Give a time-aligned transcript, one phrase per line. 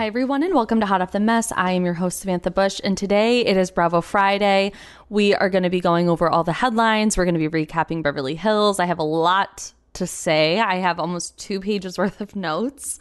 [0.00, 1.52] Hi, everyone, and welcome to Hot Off the Mess.
[1.54, 4.72] I am your host, Samantha Bush, and today it is Bravo Friday.
[5.10, 7.18] We are going to be going over all the headlines.
[7.18, 8.80] We're going to be recapping Beverly Hills.
[8.80, 10.58] I have a lot to say.
[10.58, 12.98] I have almost two pages worth of notes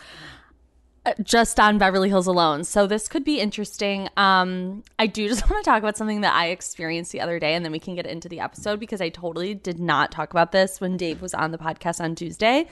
[1.06, 2.66] uh, just on Beverly Hills alone.
[2.66, 4.10] So this could be interesting.
[4.18, 7.54] Um, I do just want to talk about something that I experienced the other day,
[7.54, 10.52] and then we can get into the episode because I totally did not talk about
[10.52, 12.68] this when Dave was on the podcast on Tuesday.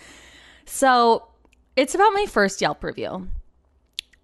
[0.65, 1.29] So
[1.77, 3.29] it's about my first Yelp review.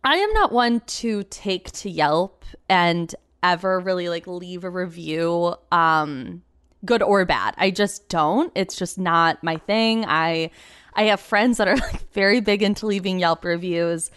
[0.04, 5.56] I am not one to take to Yelp and ever really like leave a review
[5.72, 6.42] um
[6.86, 7.54] good or bad.
[7.58, 8.52] I just don't.
[8.56, 10.06] It's just not my thing.
[10.06, 10.52] I
[10.94, 14.12] I have friends that are like very big into leaving Yelp reviews.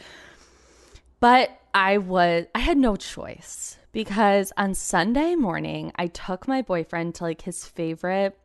[1.21, 7.15] But I was I had no choice because on Sunday morning I took my boyfriend
[7.17, 8.39] to like his favorite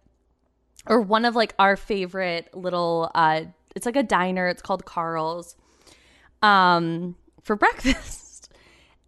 [0.87, 3.41] or one of like our favorite little uh
[3.75, 4.47] it's like a diner.
[4.47, 5.55] It's called Carl's.
[6.41, 8.53] Um for breakfast.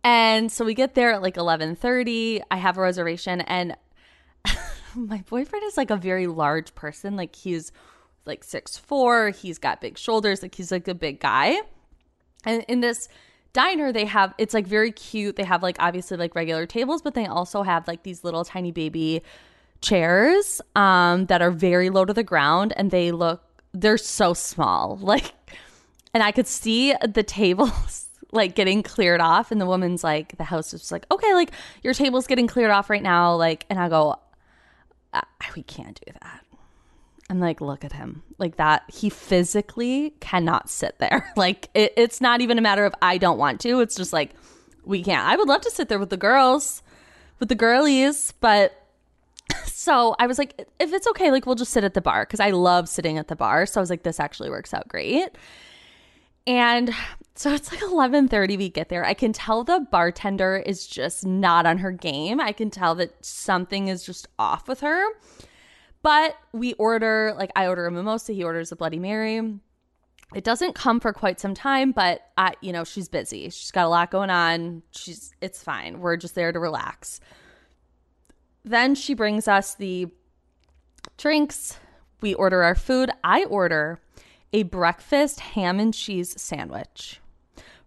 [0.03, 2.41] And so we get there at like 11:30.
[2.51, 3.75] I have a reservation and
[4.95, 7.15] my boyfriend is like a very large person.
[7.15, 7.71] Like he's
[8.25, 9.29] like six four.
[9.29, 10.41] He's got big shoulders.
[10.41, 11.57] Like he's like a big guy.
[12.45, 13.07] And in this
[13.53, 15.37] diner, they have it's like very cute.
[15.37, 18.71] They have like obviously like regular tables, but they also have like these little tiny
[18.71, 19.21] baby
[19.81, 23.41] chairs um that are very low to the ground and they look
[23.73, 24.97] they're so small.
[25.01, 25.33] Like
[26.13, 30.43] and I could see the tables like getting cleared off and the woman's like the
[30.43, 31.51] house was like okay like
[31.83, 34.17] your table's getting cleared off right now like and i go
[35.55, 36.41] we can't do that.
[37.29, 38.23] I'm like look at him.
[38.37, 41.31] Like that he physically cannot sit there.
[41.35, 44.31] Like it, it's not even a matter of i don't want to it's just like
[44.85, 45.25] we can't.
[45.25, 46.83] I would love to sit there with the girls
[47.39, 48.79] with the girlies but
[49.65, 52.39] so i was like if it's okay like we'll just sit at the bar because
[52.39, 55.29] i love sitting at the bar so i was like this actually works out great
[56.45, 56.93] and
[57.35, 59.05] so it's like 11:30 we get there.
[59.05, 62.39] I can tell the bartender is just not on her game.
[62.39, 65.05] I can tell that something is just off with her.
[66.01, 69.59] But we order like I order a mimosa, he orders a bloody mary.
[70.35, 73.49] It doesn't come for quite some time, but I you know, she's busy.
[73.49, 74.83] She's got a lot going on.
[74.91, 76.01] She's it's fine.
[76.01, 77.19] We're just there to relax.
[78.65, 80.07] Then she brings us the
[81.17, 81.77] drinks.
[82.21, 83.09] We order our food.
[83.23, 84.01] I order
[84.53, 87.19] a breakfast ham and cheese sandwich.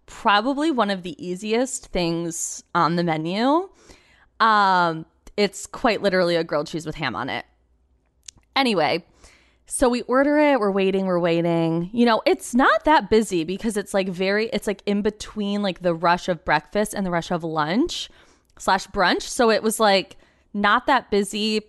[0.04, 3.68] Probably one of the easiest things on the menu.
[4.40, 5.06] Um,
[5.36, 7.44] it's quite literally a grilled cheese with ham on it.
[8.54, 9.04] Anyway,
[9.66, 11.90] so we order it, we're waiting, we're waiting.
[11.92, 15.82] You know, it's not that busy because it's like very, it's like in between like
[15.82, 18.08] the rush of breakfast and the rush of lunch
[18.58, 19.22] slash brunch.
[19.22, 20.16] So it was like
[20.54, 21.62] not that busy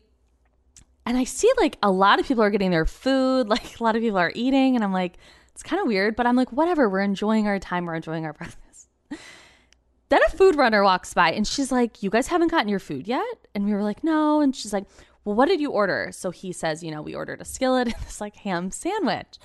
[1.08, 3.96] and I see like a lot of people are getting their food, like a lot
[3.96, 5.18] of people are eating, and I'm like,
[5.54, 8.34] it's kind of weird, but I'm like, whatever, we're enjoying our time, we're enjoying our
[8.38, 8.90] breakfast.
[10.10, 13.08] then a food runner walks by and she's like, You guys haven't gotten your food
[13.08, 13.48] yet?
[13.56, 14.42] And we were like, No.
[14.42, 14.86] And she's like,
[15.24, 16.10] Well, what did you order?
[16.12, 19.40] So he says, You know, we ordered a skillet and this like ham sandwich.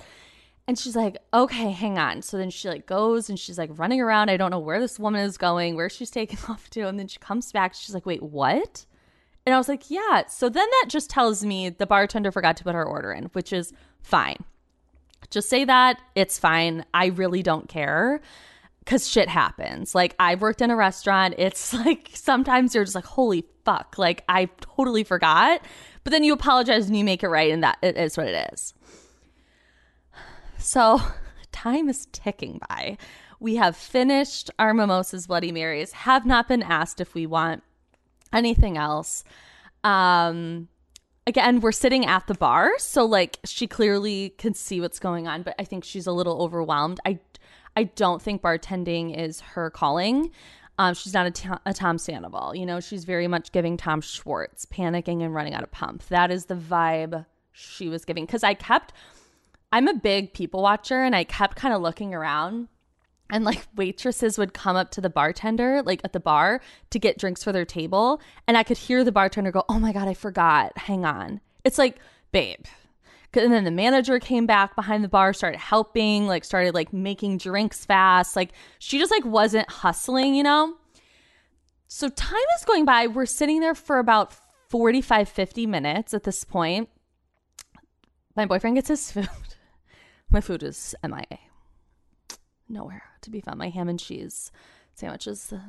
[0.65, 2.21] And she's like, okay, hang on.
[2.21, 4.29] So then she like goes and she's like running around.
[4.29, 6.87] I don't know where this woman is going, where she's taking off to.
[6.87, 7.73] And then she comes back.
[7.73, 8.85] She's like, wait, what?
[9.45, 10.25] And I was like, yeah.
[10.27, 13.51] So then that just tells me the bartender forgot to put her order in, which
[13.51, 14.43] is fine.
[15.29, 15.99] Just say that.
[16.15, 16.85] It's fine.
[16.93, 18.21] I really don't care
[18.79, 19.95] because shit happens.
[19.95, 21.35] Like, I've worked in a restaurant.
[21.37, 23.95] It's like sometimes you're just like, holy fuck.
[23.97, 25.61] Like, I totally forgot.
[26.03, 28.53] But then you apologize and you make it right, and that it is what it
[28.53, 28.73] is.
[30.57, 31.01] So,
[31.51, 32.97] time is ticking by.
[33.39, 37.63] We have finished our mimosas, Bloody Marys, have not been asked if we want
[38.33, 39.23] anything else.
[39.83, 40.67] Um,
[41.27, 45.43] again, we're sitting at the bar, so like she clearly can see what's going on,
[45.43, 46.99] but I think she's a little overwhelmed.
[47.05, 47.19] I
[47.75, 50.31] I don't think bartending is her calling.
[50.77, 52.55] Um, she's not a, t- a Tom Sandoval.
[52.55, 56.05] You know, she's very much giving Tom Schwartz, panicking and running out of pump.
[56.07, 58.25] That is the vibe she was giving.
[58.25, 58.93] Because I kept,
[59.71, 62.67] I'm a big people watcher, and I kept kind of looking around
[63.33, 67.17] and like waitresses would come up to the bartender like at the bar to get
[67.17, 70.13] drinks for their table and i could hear the bartender go oh my god i
[70.13, 70.77] forgot.
[70.77, 71.41] Hang on.
[71.65, 71.97] It's like
[72.31, 72.65] babe.
[73.35, 77.39] And then the manager came back behind the bar started helping like started like making
[77.39, 78.35] drinks fast.
[78.35, 80.75] Like she just like wasn't hustling you know?
[81.87, 83.07] So time is going by.
[83.07, 84.33] We're sitting there for about
[84.69, 86.89] 45 50 minutes at this point.
[88.35, 89.29] My boyfriend gets his food.
[90.29, 91.52] My food is mia
[92.73, 93.57] nowhere to be found.
[93.57, 94.51] My ham and cheese
[94.93, 95.59] sandwich is uh,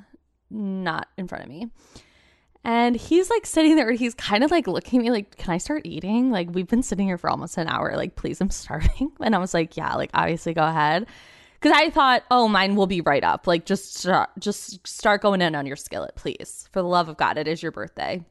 [0.50, 1.68] not in front of me.
[2.66, 5.58] And he's like sitting there, he's kind of like looking at me like, Can I
[5.58, 6.30] start eating?
[6.30, 7.94] Like, we've been sitting here for almost an hour.
[7.96, 9.12] Like, please, I'm starving.
[9.20, 11.06] And I was like, Yeah, like, obviously, go ahead.
[11.60, 13.46] Cause I thought, oh, mine will be right up.
[13.46, 16.68] Like, just start, just start going in on your skillet, please.
[16.72, 18.22] For the love of God, it is your birthday.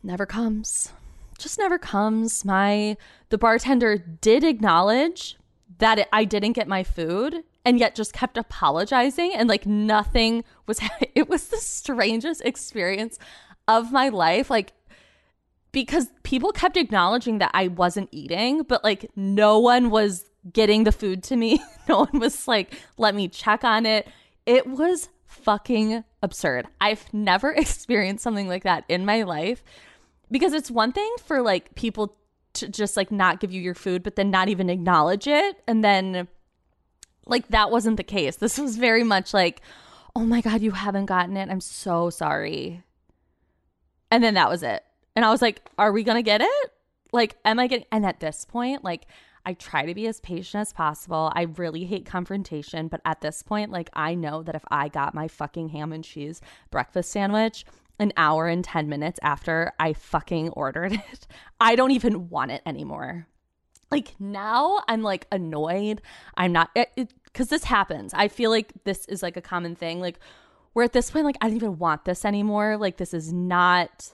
[0.00, 0.92] Never comes.
[1.36, 2.44] Just never comes.
[2.44, 2.96] My
[3.30, 5.36] the bartender did acknowledge
[5.78, 10.80] that I didn't get my food and yet just kept apologizing and like nothing was
[11.14, 13.18] it was the strangest experience
[13.66, 14.72] of my life like
[15.72, 20.92] because people kept acknowledging that I wasn't eating but like no one was getting the
[20.92, 21.62] food to me.
[21.86, 24.08] No one was like let me check on it.
[24.46, 26.66] It was fucking absurd.
[26.80, 29.62] I've never experienced something like that in my life
[30.30, 32.16] because it's one thing for like people
[32.54, 35.62] to just like not give you your food, but then not even acknowledge it.
[35.66, 36.28] And then,
[37.26, 38.36] like, that wasn't the case.
[38.36, 39.60] This was very much like,
[40.16, 41.48] oh my God, you haven't gotten it.
[41.50, 42.82] I'm so sorry.
[44.10, 44.84] And then that was it.
[45.16, 46.72] And I was like, are we going to get it?
[47.12, 49.06] Like, am I getting, and at this point, like,
[49.46, 51.30] I try to be as patient as possible.
[51.34, 55.14] I really hate confrontation, but at this point, like, I know that if I got
[55.14, 56.40] my fucking ham and cheese
[56.70, 57.64] breakfast sandwich,
[57.98, 61.26] an hour and 10 minutes after I fucking ordered it.
[61.60, 63.26] I don't even want it anymore.
[63.90, 66.02] Like now I'm like annoyed.
[66.36, 68.12] I'm not because this happens.
[68.14, 70.00] I feel like this is like a common thing.
[70.00, 70.18] Like
[70.72, 72.76] we're at this point like I don't even want this anymore.
[72.76, 74.12] Like this is not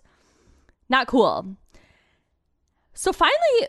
[0.89, 1.57] not cool.
[2.93, 3.69] So finally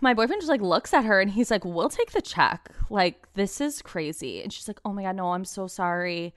[0.00, 2.70] my boyfriend just like looks at her and he's like, "We'll take the check.
[2.90, 6.34] Like this is crazy." And she's like, "Oh my god, no, I'm so sorry."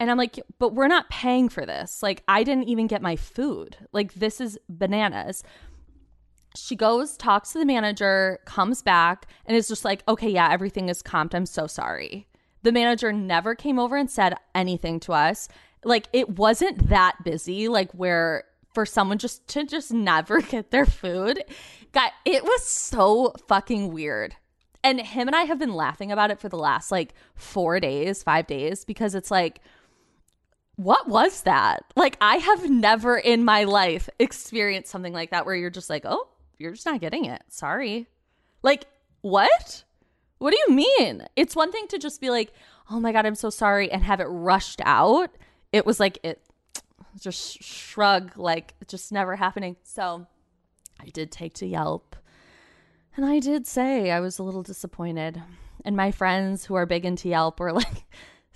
[0.00, 2.02] And I'm like, but we're not paying for this.
[2.02, 3.76] Like, I didn't even get my food.
[3.92, 5.42] Like, this is bananas.
[6.54, 10.88] She goes, talks to the manager, comes back, and is just like, okay, yeah, everything
[10.88, 11.34] is comped.
[11.34, 12.28] I'm so sorry.
[12.62, 15.48] The manager never came over and said anything to us.
[15.84, 18.44] Like, it wasn't that busy, like, where
[18.74, 21.42] for someone just to just never get their food.
[21.92, 24.36] God, it was so fucking weird.
[24.84, 28.22] And him and I have been laughing about it for the last like four days,
[28.22, 29.60] five days, because it's like,
[30.78, 31.82] what was that?
[31.96, 36.04] Like, I have never in my life experienced something like that where you're just like,
[36.04, 37.42] oh, you're just not getting it.
[37.48, 38.06] Sorry.
[38.62, 38.86] Like,
[39.20, 39.82] what?
[40.38, 41.24] What do you mean?
[41.34, 42.52] It's one thing to just be like,
[42.92, 45.30] oh my God, I'm so sorry, and have it rushed out.
[45.72, 46.40] It was like, it
[47.20, 49.74] just shrug, like, just never happening.
[49.82, 50.28] So
[51.00, 52.14] I did take to Yelp.
[53.16, 55.42] And I did say I was a little disappointed.
[55.84, 58.04] And my friends who are big into Yelp were like,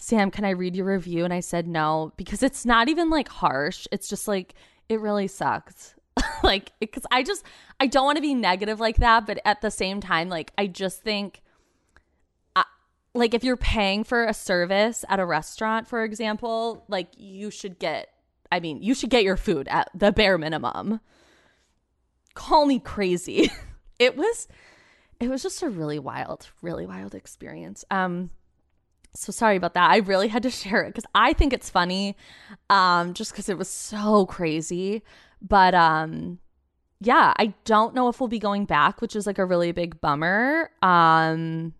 [0.02, 1.24] Sam, can I read your review?
[1.24, 3.86] And I said no because it's not even like harsh.
[3.92, 4.54] It's just like,
[4.88, 5.94] it really sucks.
[6.42, 7.44] like, because I just,
[7.78, 9.26] I don't want to be negative like that.
[9.26, 11.40] But at the same time, like, I just think,
[12.56, 12.64] uh,
[13.14, 17.78] like, if you're paying for a service at a restaurant, for example, like, you should
[17.78, 18.08] get,
[18.50, 20.98] I mean, you should get your food at the bare minimum.
[22.34, 23.52] Call me crazy.
[24.00, 24.48] it was,
[25.20, 27.84] it was just a really wild, really wild experience.
[27.88, 28.30] Um,
[29.14, 29.90] so sorry about that.
[29.90, 32.16] I really had to share it because I think it's funny,
[32.70, 35.02] um, just because it was so crazy.
[35.40, 36.38] But um,
[37.00, 40.00] yeah, I don't know if we'll be going back, which is like a really big
[40.00, 40.70] bummer.
[40.82, 41.74] Um,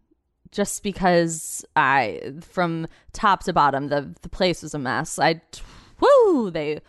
[0.51, 5.19] just because I, from top to bottom, the the place was a mess.
[5.19, 5.41] I,
[6.01, 6.81] woo, they,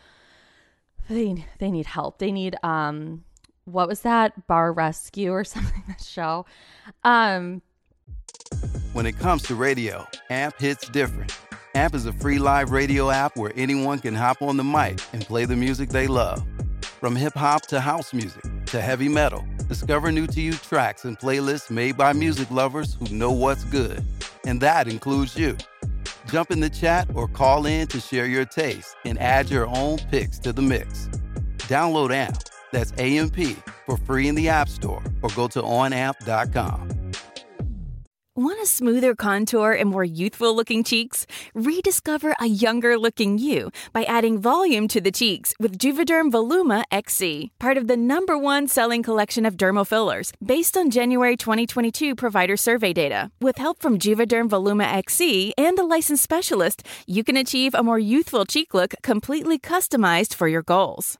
[1.10, 2.20] they they need help.
[2.20, 3.24] They need um,
[3.66, 5.84] what was that bar rescue or something?
[5.88, 6.46] That show,
[7.04, 7.62] um
[8.94, 11.36] when it comes to radio, AMP hits different.
[11.76, 15.26] AMP is a free live radio app where anyone can hop on the mic and
[15.26, 16.44] play the music they love.
[17.00, 21.18] From hip hop to house music to heavy metal, discover new to you tracks and
[21.18, 24.04] playlists made by music lovers who know what's good.
[24.46, 25.58] And that includes you.
[26.28, 29.98] Jump in the chat or call in to share your taste and add your own
[30.12, 31.08] picks to the mix.
[31.68, 32.38] Download AMP,
[32.72, 33.38] that's AMP,
[33.86, 37.03] for free in the App Store or go to onamp.com.
[38.36, 41.28] Want a smoother contour and more youthful looking cheeks?
[41.54, 47.52] Rediscover a younger looking you by adding volume to the cheeks with Juvederm Voluma XC,
[47.60, 52.58] part of the number one selling collection of dermal fillers based on January 2022 provider
[52.58, 53.30] survey data.
[53.40, 58.00] With help from Juvederm Voluma XC and a licensed specialist, you can achieve a more
[58.00, 61.20] youthful cheek look completely customized for your goals.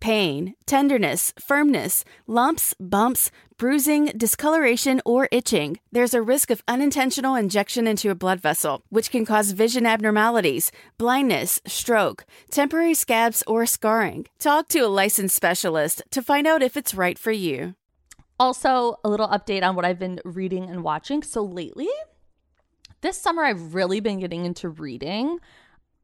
[0.00, 5.78] pain, tenderness, firmness, lumps, bumps, bruising, discoloration, or itching.
[5.92, 10.72] There's a risk of unintentional injection into a blood vessel, which can cause vision abnormalities,
[10.96, 14.26] blindness, stroke, temporary scabs, or scarring.
[14.38, 17.74] Talk to a licensed specialist to find out if it's right for you.
[18.38, 21.22] Also, a little update on what I've been reading and watching.
[21.22, 21.90] So, lately,
[23.02, 25.38] this summer, I've really been getting into reading.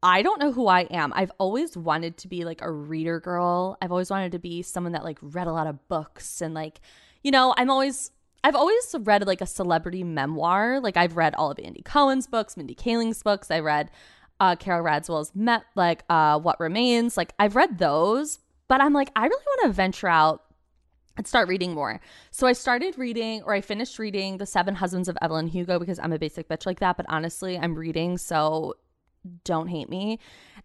[0.03, 1.11] I don't know who I am.
[1.15, 3.77] I've always wanted to be like a reader girl.
[3.81, 6.79] I've always wanted to be someone that like read a lot of books and like,
[7.23, 8.11] you know, I'm always
[8.43, 10.79] I've always read like a celebrity memoir.
[10.79, 13.49] Like I've read all of Andy Cohen's books, Mindy Kaling's books.
[13.49, 13.89] I read
[14.39, 17.17] uh Carole Radziwill's Met like uh What Remains.
[17.17, 20.43] Like I've read those, but I'm like I really want to venture out
[21.17, 21.99] and start reading more.
[22.29, 25.97] So I started reading or I finished reading The Seven Husbands of Evelyn Hugo because
[25.97, 28.75] I'm a basic bitch like that, but honestly, I'm reading so
[29.43, 30.19] don't hate me.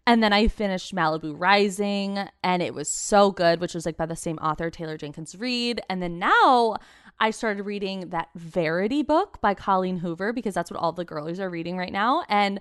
[0.05, 4.05] And then I finished Malibu Rising and it was so good, which was like by
[4.05, 5.81] the same author, Taylor Jenkins Reid.
[5.89, 6.77] And then now
[7.19, 11.39] I started reading that Verity book by Colleen Hoover because that's what all the girlies
[11.39, 12.25] are reading right now.
[12.27, 12.59] And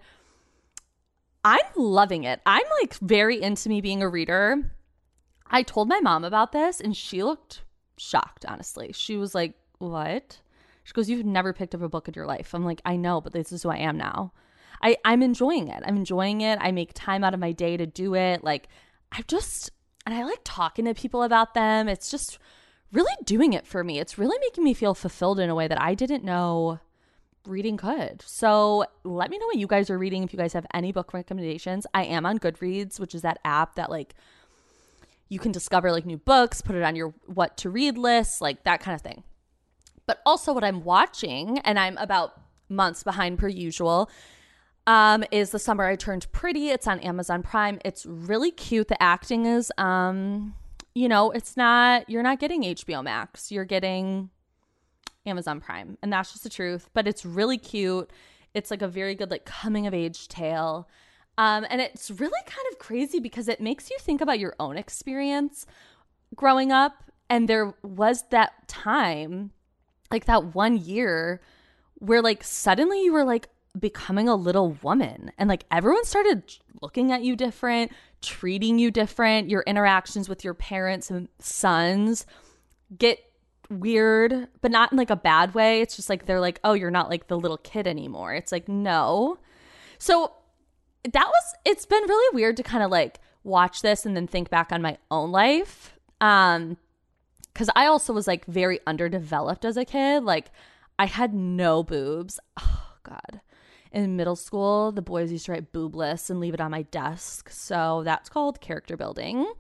[1.45, 2.41] I'm loving it.
[2.47, 4.73] I'm like very into me being a reader.
[5.51, 7.63] I told my mom about this and she looked
[7.97, 8.93] shocked, honestly.
[8.93, 10.41] She was like, What?
[10.85, 12.55] She goes, You've never picked up a book in your life.
[12.55, 14.33] I'm like, I know, but this is who I am now.
[14.83, 15.83] I, I'm enjoying it.
[15.87, 16.59] I'm enjoying it.
[16.61, 18.43] I make time out of my day to do it.
[18.43, 18.69] Like,
[19.13, 19.71] I just,
[20.05, 21.89] and I like talking to people about them.
[21.89, 22.39] It's just
[22.93, 24.01] really doing it for me.
[24.01, 26.81] It's really making me feel fulfilled in a way that I didn't know
[27.47, 28.23] reading could.
[28.25, 30.23] So let me know what you guys are reading.
[30.23, 33.75] If you guys have any book recommendations, I am on Goodreads, which is that app
[33.77, 34.15] that like
[35.29, 38.65] you can discover like new books, put it on your what to read list, like
[38.65, 39.25] that kind of thing.
[40.07, 44.11] But also what I'm watching, and I'm about months behind per usual,
[44.87, 46.71] um, is The Summer I Turned Pretty.
[46.71, 47.79] It's on Amazon Prime.
[47.85, 48.89] It's really cute.
[48.89, 50.55] The acting is, um,
[50.95, 53.53] you know, it's not, you're not getting HBO Max.
[53.53, 54.31] You're getting
[55.25, 55.99] Amazon Prime.
[56.03, 56.91] And that's just the truth.
[56.95, 58.11] But it's really cute.
[58.55, 60.89] It's like a very good, like, coming of age tale.
[61.39, 64.77] Um, and it's really kind of crazy because it makes you think about your own
[64.77, 65.65] experience
[66.35, 67.05] growing up.
[67.31, 69.53] And there was that time,
[70.11, 71.41] like that one year,
[71.95, 73.49] where like suddenly you were like,
[73.79, 75.33] becoming a little woman.
[75.39, 76.43] And like everyone started
[76.81, 79.51] looking at you different treating you different.
[79.51, 82.25] Your interactions with your parents and sons
[82.97, 83.19] get
[83.69, 85.81] weird but not in like a bad way.
[85.81, 88.33] It's just like they're like oh you're not like the little kid anymore.
[88.35, 89.39] It's like no.
[89.99, 90.33] So
[91.05, 94.51] that was it's been really weird to kind of like watch this and then think
[94.51, 96.77] back on my own life um
[97.55, 100.23] cuz I also was like very underdeveloped as a kid.
[100.23, 100.51] Like
[100.99, 102.39] I had no boobs.
[102.61, 103.41] Oh god
[103.93, 106.83] in middle school, the boys used to write boob lists and leave it on my
[106.83, 107.51] desk.
[107.51, 109.51] So that's called character building.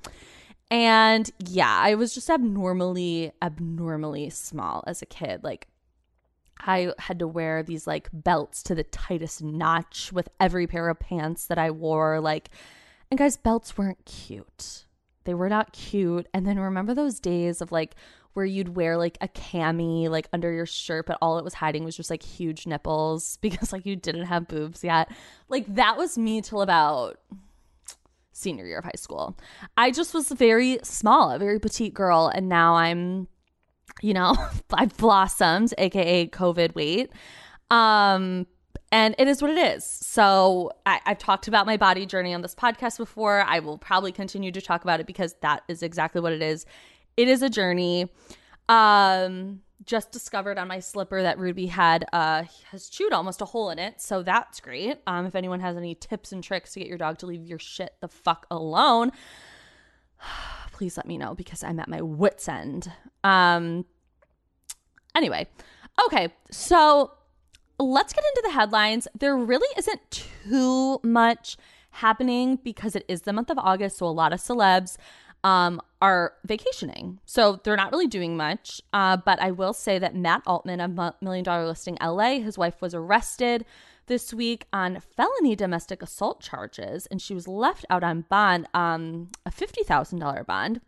[0.71, 5.45] And yeah, I was just abnormally, abnormally small as a kid.
[5.45, 5.69] Like,
[6.59, 11.01] I had to wear these like belts to the tightest notch with every pair of
[11.01, 12.21] pants that I wore.
[12.21, 12.51] Like,
[13.11, 14.87] and guys, belts weren't cute.
[15.25, 16.27] They were not cute.
[16.33, 17.95] And then remember those days of like
[18.35, 21.85] where you'd wear like a cami like under your shirt, but all it was hiding
[21.85, 25.11] was just like huge nipples because like you didn't have boobs yet.
[25.49, 27.19] Like that was me till about
[28.33, 29.39] senior year of high school.
[29.77, 33.29] I just was very small, a very petite girl, and now I'm,
[34.01, 34.35] you know,
[34.73, 37.11] I've blossomed, aka COVID weight.
[37.71, 38.47] Um,
[38.91, 39.85] and it is what it is.
[39.85, 43.41] So I, have talked about my body journey on this podcast before.
[43.41, 46.67] I will probably continue to talk about it because that is exactly what it is.
[47.16, 48.11] It is a journey.
[48.69, 53.71] Um, just discovered on my slipper that Ruby had uh has chewed almost a hole
[53.71, 54.99] in it, so that's great.
[55.07, 57.59] Um, if anyone has any tips and tricks to get your dog to leave your
[57.59, 59.12] shit the fuck alone,
[60.73, 62.90] please let me know because I'm at my wits end.
[63.25, 63.85] Um.
[65.14, 65.47] Anyway,
[66.07, 67.12] okay, so
[67.78, 69.07] let's get into the headlines.
[69.19, 71.59] There really isn't too much
[71.90, 74.97] happening because it is the month of August, so a lot of celebs
[75.45, 77.19] um, are vacationing.
[77.27, 78.81] So they're not really doing much.
[78.93, 82.81] Uh, but I will say that Matt Altman of Million Dollar Listing LA, his wife
[82.81, 83.65] was arrested
[84.07, 89.29] this week on felony domestic assault charges, and she was left out on bond, um,
[89.47, 90.81] a $50,000 bond.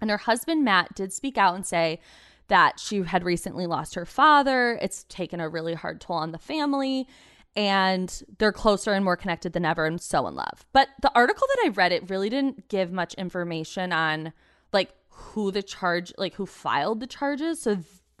[0.00, 2.00] And her husband, Matt, did speak out and say
[2.48, 4.78] that she had recently lost her father.
[4.82, 7.06] It's taken a really hard toll on the family
[7.54, 10.64] and they're closer and more connected than ever and so in love.
[10.72, 14.32] But the article that I read, it really didn't give much information on
[14.72, 17.60] like who the charge, like who filed the charges.
[17.62, 17.78] So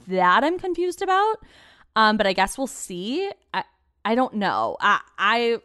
[0.08, 1.36] that I'm confused about.
[1.94, 3.30] Um, but I guess we'll see.
[3.54, 3.64] I
[4.04, 4.76] I don't know.
[4.80, 5.58] I I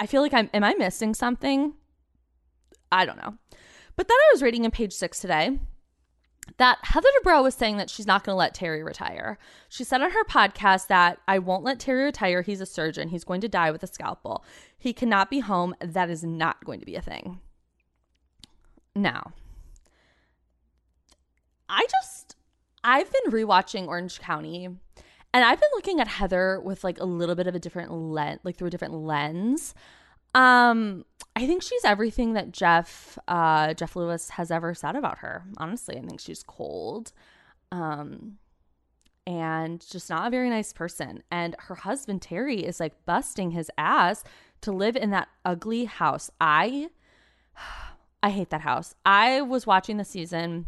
[0.00, 0.50] I, feel like I'm.
[0.54, 1.74] Am I missing something?
[2.90, 3.34] I don't know.
[3.96, 5.58] But then I was reading in page six today
[6.58, 9.38] that Heather Dubrow was saying that she's not going to let Terry retire.
[9.68, 12.42] She said on her podcast that I won't let Terry retire.
[12.42, 13.08] He's a surgeon.
[13.08, 14.44] He's going to die with a scalpel.
[14.76, 15.74] He cannot be home.
[15.80, 17.40] That is not going to be a thing.
[18.94, 19.32] Now,
[21.68, 22.36] I just,
[22.82, 24.68] I've been rewatching Orange County
[25.34, 28.40] and I've been looking at Heather with like a little bit of a different lens,
[28.42, 29.74] like through a different lens.
[30.34, 31.04] Um,
[31.34, 35.44] I think she's everything that Jeff uh, Jeff Lewis has ever said about her.
[35.56, 37.12] Honestly, I think she's cold,
[37.70, 38.38] um,
[39.26, 41.22] and just not a very nice person.
[41.30, 44.24] And her husband Terry is like busting his ass
[44.62, 46.30] to live in that ugly house.
[46.40, 46.90] I
[48.22, 48.94] I hate that house.
[49.06, 50.66] I was watching the season.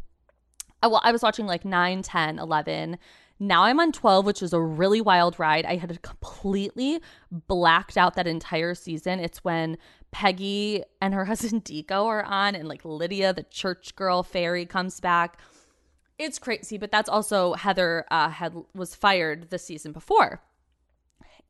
[0.83, 2.97] Uh, well, I was watching like 9, 10, 11.
[3.43, 5.65] Now I'm on 12, which is a really wild ride.
[5.65, 9.19] I had completely blacked out that entire season.
[9.19, 9.79] It's when
[10.11, 15.01] Peggy and her husband Dico are on, and like Lydia, the church girl fairy, comes
[15.01, 15.39] back.
[16.19, 20.43] It's crazy, but that's also Heather uh, had was fired the season before,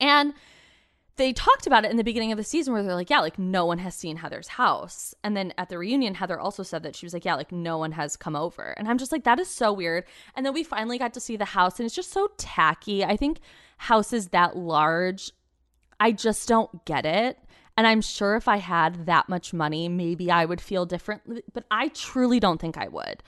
[0.00, 0.32] and
[1.17, 3.38] they talked about it in the beginning of the season where they're like, yeah, like
[3.38, 5.14] no one has seen Heather's house.
[5.23, 7.79] And then at the reunion, Heather also said that she was like, yeah, like no
[7.79, 8.75] one has come over.
[8.76, 10.05] And I'm just like, that is so weird.
[10.35, 13.05] And then we finally got to see the house and it's just so tacky.
[13.05, 13.40] I think
[13.76, 15.33] houses that large,
[15.99, 17.38] I just don't get it.
[17.76, 21.64] And I'm sure if I had that much money, maybe I would feel differently, but
[21.71, 23.23] I truly don't think I would.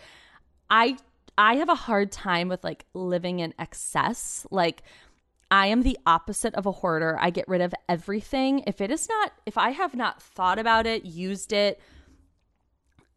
[0.70, 0.96] I
[1.38, 4.46] I have a hard time with like living in excess.
[4.50, 4.82] Like
[5.52, 7.18] I am the opposite of a hoarder.
[7.20, 8.64] I get rid of everything.
[8.66, 11.78] If it is not, if I have not thought about it, used it,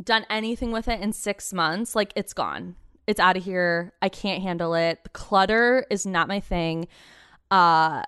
[0.04, 2.76] done anything with it in six months, like it's gone.
[3.08, 3.94] It's out of here.
[4.02, 5.02] I can't handle it.
[5.06, 6.90] The clutter is not my thing.
[7.50, 8.04] Uh,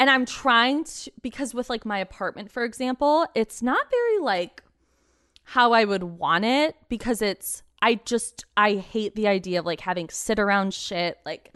[0.00, 4.62] and I'm trying to, because with like my apartment, for example, it's not very like
[5.42, 9.80] how I would want it because it's, I just, I hate the idea of like
[9.80, 11.18] having sit around shit.
[11.26, 11.52] Like,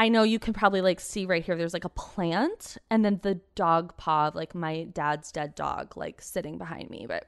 [0.00, 3.20] I know you can probably like see right here there's like a plant and then
[3.22, 7.26] the dog paw of like my dad's dead dog like sitting behind me, but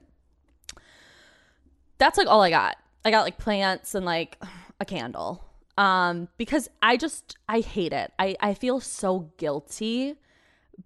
[1.99, 2.79] that's like all I got.
[3.05, 4.43] I got like plants and like
[4.81, 5.45] a candle.
[5.77, 8.11] Um because I just I hate it.
[8.19, 10.15] I I feel so guilty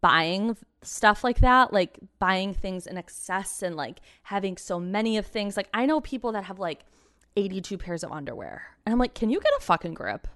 [0.01, 5.27] buying stuff like that, like buying things in excess and like having so many of
[5.27, 5.57] things.
[5.57, 6.85] Like I know people that have like
[7.37, 8.65] 82 pairs of underwear.
[8.85, 10.27] And I'm like, "Can you get a fucking grip?"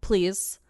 [0.00, 0.60] Please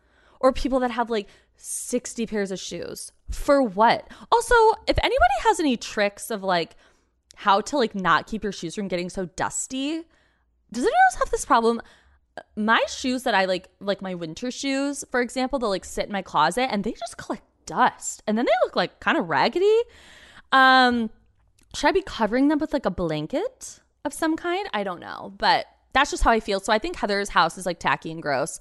[0.45, 1.27] or people that have like
[1.57, 3.13] 60 pairs of shoes.
[3.31, 4.07] For what?
[4.31, 4.55] Also,
[4.87, 6.77] if anybody has any tricks of like
[7.35, 10.03] how to like not keep your shoes from getting so dusty,
[10.71, 11.81] does anyone else have this problem?
[12.57, 16.13] My shoes that I like, like my winter shoes, for example, they'll like sit in
[16.13, 19.79] my closet and they just collect dust and then they look like kind of raggedy.
[20.53, 21.09] Um,
[21.75, 24.69] should I be covering them with like a blanket of some kind?
[24.75, 26.61] I don't know, but that's just how I feel.
[26.61, 28.61] So I think Heather's house is like tacky and gross.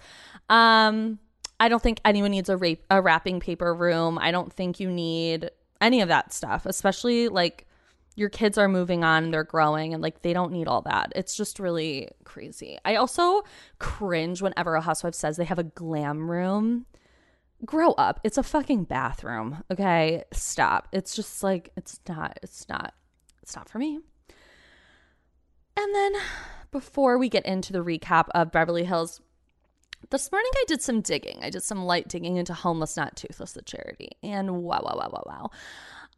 [0.50, 1.20] Um,
[1.60, 4.18] I don't think anyone needs a rape a wrapping paper room.
[4.20, 5.50] I don't think you need
[5.82, 7.68] any of that stuff, especially like
[8.16, 11.12] your kids are moving on, they're growing, and like they don't need all that.
[11.16, 12.78] It's just really crazy.
[12.86, 13.44] I also
[13.80, 16.86] cringe whenever a housewife says they have a glam room.
[17.66, 18.20] Grow up.
[18.24, 19.64] It's a fucking bathroom.
[19.72, 20.24] Okay.
[20.34, 20.90] Stop.
[20.92, 22.94] It's just like, it's not, it's not,
[23.42, 24.00] it's not for me.
[25.76, 26.14] And then
[26.72, 29.22] before we get into the recap of Beverly Hills
[30.10, 31.40] this morning I did some digging.
[31.42, 34.12] I did some light digging into Homeless Not Toothless, the charity.
[34.22, 35.50] And wow, wow, wow, wow, wow.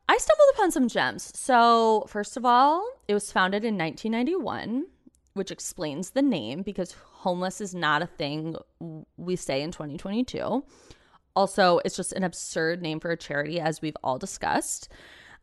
[0.08, 1.32] I stumbled upon some gems.
[1.36, 4.86] So, first of all, it was founded in 1991,
[5.34, 8.56] which explains the name because homeless is not a thing
[9.18, 10.64] we say in 2022.
[11.36, 14.90] Also, it's just an absurd name for a charity, as we've all discussed.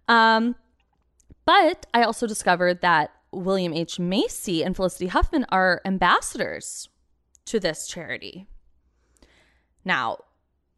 [0.09, 0.55] Um,
[1.45, 3.99] but I also discovered that William H.
[3.99, 6.89] Macy and Felicity Huffman are ambassadors
[7.47, 8.47] to this charity.
[9.85, 10.19] Now,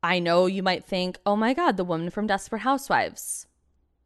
[0.03, 3.47] I know you might think, oh my God, the woman from Desperate Housewives.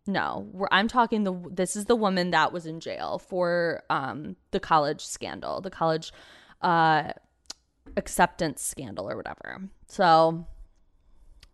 [0.06, 0.48] no.
[0.72, 5.04] I'm talking the this is the woman that was in jail for um the college
[5.04, 6.12] scandal, the college
[6.62, 7.12] uh
[7.96, 9.68] acceptance scandal or whatever.
[9.88, 10.46] So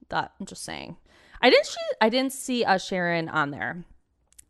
[0.09, 0.97] that I'm just saying.
[1.43, 3.85] I didn't see I didn't see uh, Sharon on there.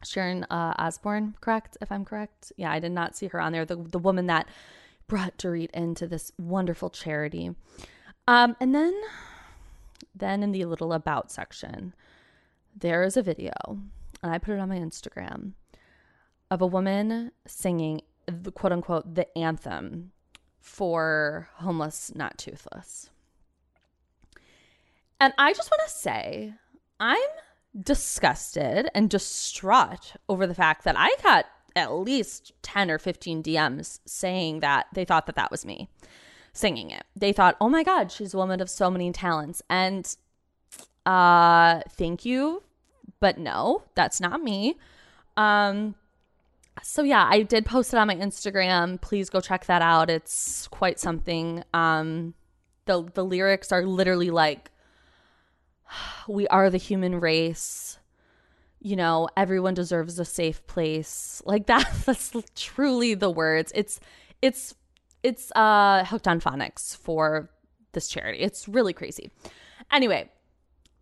[0.05, 1.79] Sharon uh, Osbourne, correct?
[1.81, 3.65] If I'm correct, yeah, I did not see her on there.
[3.65, 4.47] The the woman that
[5.07, 7.55] brought Dorit into this wonderful charity.
[8.27, 8.95] Um, and then,
[10.15, 11.95] then in the little about section,
[12.77, 13.53] there is a video,
[14.23, 15.53] and I put it on my Instagram
[16.51, 20.13] of a woman singing the quote unquote the anthem
[20.61, 23.11] for homeless, not toothless.
[25.21, 26.55] And I just want to say,
[26.99, 27.19] I'm
[27.79, 34.01] disgusted and distraught over the fact that I got at least 10 or 15 DMs
[34.05, 35.89] saying that they thought that that was me
[36.53, 37.05] singing it.
[37.17, 40.15] They thought, "Oh my god, she's a woman of so many talents." And
[41.05, 42.63] uh thank you,
[43.21, 44.79] but no, that's not me.
[45.37, 45.97] Um
[46.83, 49.01] so yeah, I did post it on my Instagram.
[49.01, 50.11] Please go check that out.
[50.11, 51.65] It's quite something.
[51.75, 52.35] Um
[52.87, 54.71] the the lyrics are literally like
[56.29, 57.99] we are the human race
[58.85, 61.43] you know everyone deserves a safe place.
[61.45, 63.73] Like that that's truly the words.
[63.75, 63.99] It's
[64.41, 64.75] it's
[65.25, 67.51] it's uh hooked on phonics for
[67.93, 68.39] this charity.
[68.39, 69.33] It's really crazy.
[69.91, 70.31] Anyway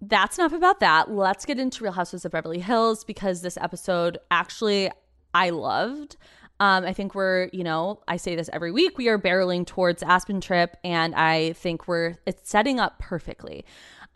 [0.04, 1.12] that's enough about that.
[1.12, 4.90] Let's get into real houses of beverly hills because this episode actually
[5.34, 6.16] i loved.
[6.60, 8.96] Um, I think we're, you know, I say this every week.
[8.96, 13.64] We are barreling towards Aspen trip, and I think we're it's setting up perfectly.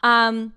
[0.03, 0.53] Um,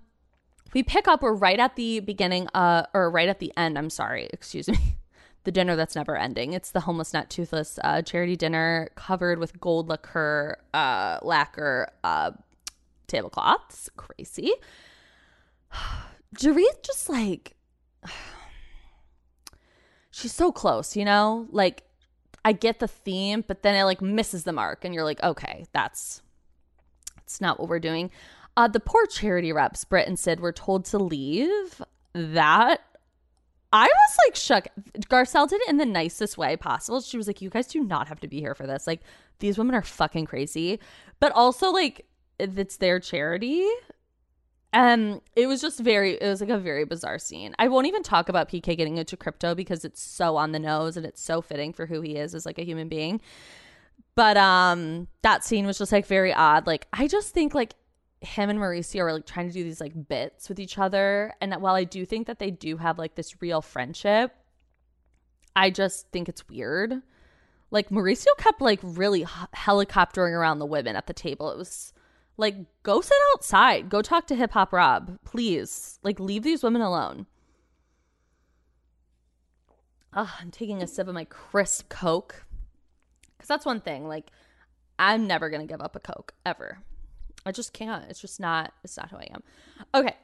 [0.74, 3.90] we pick up we're right at the beginning uh or right at the end i'm
[3.90, 4.96] sorry excuse me
[5.44, 6.52] the dinner that's never ending.
[6.52, 12.32] It's the homeless not toothless uh, charity dinner covered with gold lacquer uh lacquer uh
[13.06, 13.88] tablecloths.
[13.96, 14.52] Crazy.
[16.36, 17.54] Dorit just like
[20.10, 21.46] she's so close you know?
[21.50, 21.84] Like
[22.42, 25.66] i get the theme but then it like misses the mark and you're like okay
[25.74, 26.22] that's
[27.18, 28.10] it's not what we're doing
[28.56, 31.82] uh, the poor charity reps, Britt and Sid, were told to leave.
[32.12, 32.80] That
[33.72, 34.66] I was like shook.
[35.08, 37.00] Garcelle did it in the nicest way possible.
[37.00, 38.86] She was like, "You guys do not have to be here for this.
[38.86, 39.00] Like,
[39.38, 40.80] these women are fucking crazy."
[41.20, 42.06] But also, like,
[42.38, 43.68] it's their charity.
[44.72, 47.54] And it was just very, it was like a very bizarre scene.
[47.58, 50.96] I won't even talk about PK getting into crypto because it's so on the nose
[50.96, 53.20] and it's so fitting for who he is as like a human being.
[54.14, 56.68] But um that scene was just like very odd.
[56.68, 57.74] Like I just think like
[58.20, 61.32] him and Mauricio are like trying to do these like bits with each other.
[61.40, 64.34] And while I do think that they do have like this real friendship,
[65.56, 67.02] I just think it's weird.
[67.70, 71.50] Like Mauricio kept like really helicoptering around the women at the table.
[71.50, 71.92] It was
[72.40, 75.98] like, go sit outside, go talk to Hip Hop Rob, please.
[76.02, 77.26] Like, leave these women alone.
[80.14, 82.46] Oh, I'm taking a sip of my crisp Coke.
[83.36, 84.08] Because that's one thing.
[84.08, 84.30] Like,
[84.98, 86.78] I'm never going to give up a Coke, ever.
[87.44, 88.04] I just can't.
[88.08, 89.42] It's just not it's not who I am.
[89.94, 90.16] Okay.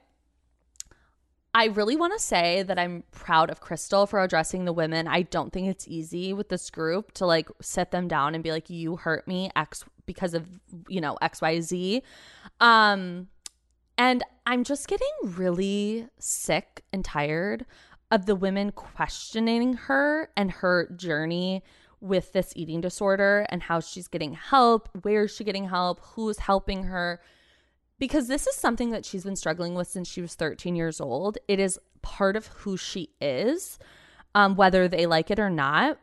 [1.55, 5.09] I really want to say that I'm proud of Crystal for addressing the women.
[5.09, 8.50] I don't think it's easy with this group to like sit them down and be
[8.52, 10.46] like you hurt me x because of,
[10.88, 12.02] you know, XYZ.
[12.61, 13.29] Um
[13.98, 17.64] and I'm just getting really sick and tired
[18.11, 21.62] of the women questioning her and her journey
[22.07, 26.38] with this eating disorder and how she's getting help, where is she getting help, who's
[26.38, 27.21] helping her.
[27.99, 31.38] Because this is something that she's been struggling with since she was 13 years old.
[31.49, 33.79] It is part of who she is,
[34.35, 35.99] um, whether they like it or not.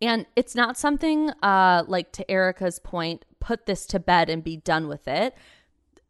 [0.00, 4.56] And it's not something uh, like to Erica's point, put this to bed and be
[4.56, 5.34] done with it.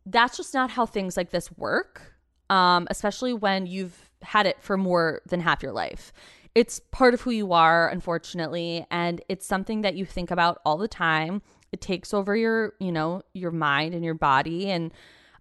[0.05, 2.15] That's just not how things like this work,
[2.51, 6.12] um, especially when you've had it for more than half your life
[6.55, 10.77] it's part of who you are, unfortunately, and it's something that you think about all
[10.77, 11.41] the time.
[11.73, 14.93] It takes over your, you know, your mind and your body and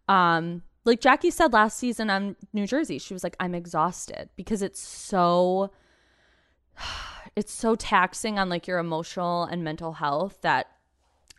[0.07, 4.61] um like Jackie said last season on New Jersey, she was like I'm exhausted because
[4.61, 5.71] it's so
[7.35, 10.67] it's so taxing on like your emotional and mental health that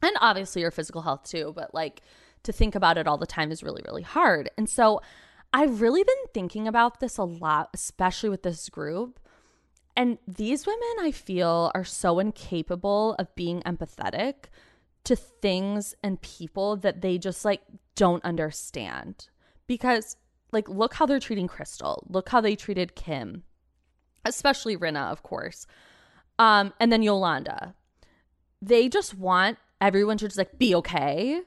[0.03, 2.03] and obviously your physical health too, but like
[2.43, 4.51] to think about it all the time is really really hard.
[4.59, 5.01] And so
[5.55, 9.19] I've really been thinking about this a lot, especially with this group
[9.97, 14.45] and these women, I feel, are so incapable of being empathetic
[15.05, 17.63] to things and people that they just like
[17.95, 19.29] don't understand.
[19.67, 20.17] Because,
[20.53, 22.07] like, look how they're treating Crystal.
[22.09, 23.43] Look how they treated Kim,
[24.25, 25.67] especially Rinna, of course.
[26.39, 27.75] Um, and then Yolanda.
[28.61, 31.43] They just want everyone to just like be okay.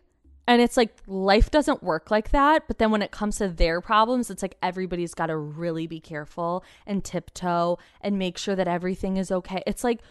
[0.48, 2.68] And it's like life doesn't work like that.
[2.68, 6.00] But then when it comes to their problems, it's like everybody's got to really be
[6.00, 9.64] careful and tiptoe and make sure that everything is okay.
[9.66, 10.02] It's like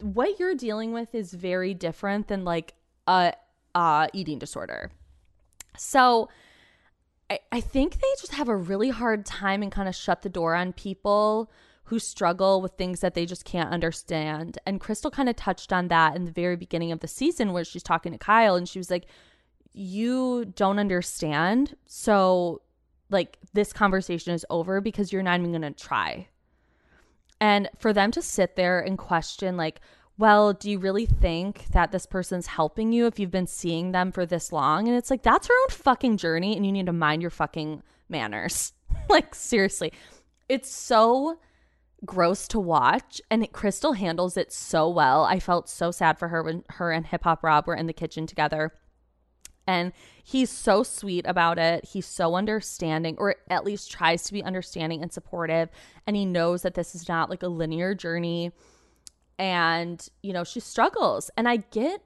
[0.00, 2.74] what you're dealing with is very different than like
[3.06, 3.32] a
[3.74, 4.90] uh, eating disorder.
[5.76, 6.28] So
[7.30, 10.28] I, I think they just have a really hard time and kind of shut the
[10.28, 11.50] door on people
[11.84, 14.58] who struggle with things that they just can't understand.
[14.64, 17.64] And Crystal kind of touched on that in the very beginning of the season where
[17.64, 19.06] she's talking to Kyle and she was like,
[19.72, 21.76] You don't understand.
[21.86, 22.62] So,
[23.08, 26.28] like, this conversation is over because you're not even going to try.
[27.40, 29.80] And for them to sit there and question, like,
[30.18, 34.12] well, do you really think that this person's helping you if you've been seeing them
[34.12, 34.86] for this long?
[34.86, 37.82] And it's like, that's her own fucking journey, and you need to mind your fucking
[38.10, 38.74] manners.
[39.08, 39.94] like, seriously.
[40.50, 41.38] It's so
[42.04, 45.24] gross to watch, and it, Crystal handles it so well.
[45.24, 47.94] I felt so sad for her when her and Hip Hop Rob were in the
[47.94, 48.74] kitchen together.
[49.70, 49.92] And
[50.24, 51.84] he's so sweet about it.
[51.84, 55.68] He's so understanding, or at least tries to be understanding and supportive.
[56.06, 58.50] And he knows that this is not like a linear journey
[59.40, 62.02] and you know she struggles and i get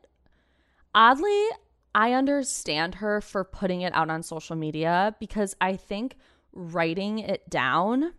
[0.95, 1.47] oddly
[1.93, 6.15] i understand her for putting it out on social media because i think
[6.53, 8.13] writing it down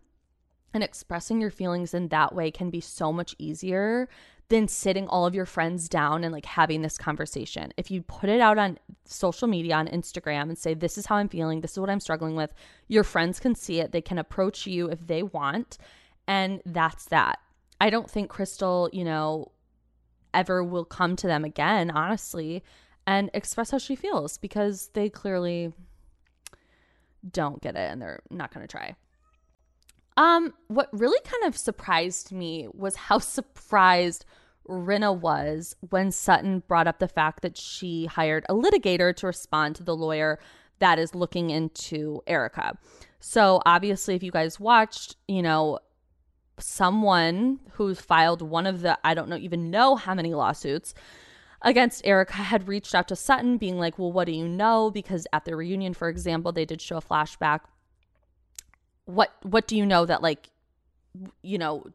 [0.73, 4.09] and expressing your feelings in that way can be so much easier
[4.49, 7.73] than sitting all of your friends down and like having this conversation.
[7.77, 11.15] If you put it out on social media on Instagram and say this is how
[11.15, 12.53] I'm feeling, this is what I'm struggling with,
[12.87, 13.91] your friends can see it.
[13.91, 15.77] They can approach you if they want,
[16.27, 17.39] and that's that.
[17.81, 19.51] I don't think Crystal, you know,
[20.33, 22.63] ever will come to them again, honestly,
[23.07, 25.73] and express how she feels because they clearly
[27.31, 28.95] don't get it and they're not going to try.
[30.17, 34.25] Um, what really kind of surprised me was how surprised
[34.67, 39.75] Rinna was when Sutton brought up the fact that she hired a litigator to respond
[39.75, 40.39] to the lawyer
[40.79, 42.77] that is looking into Erica.
[43.19, 45.79] So obviously, if you guys watched, you know,
[46.59, 50.93] someone who's filed one of the I don't know even know how many lawsuits
[51.61, 55.27] against Erica had reached out to Sutton being like, "Well, what do you know?" because
[55.33, 57.61] at the reunion, for example, they did show a flashback.
[59.05, 60.49] What what do you know that like
[61.41, 61.85] you know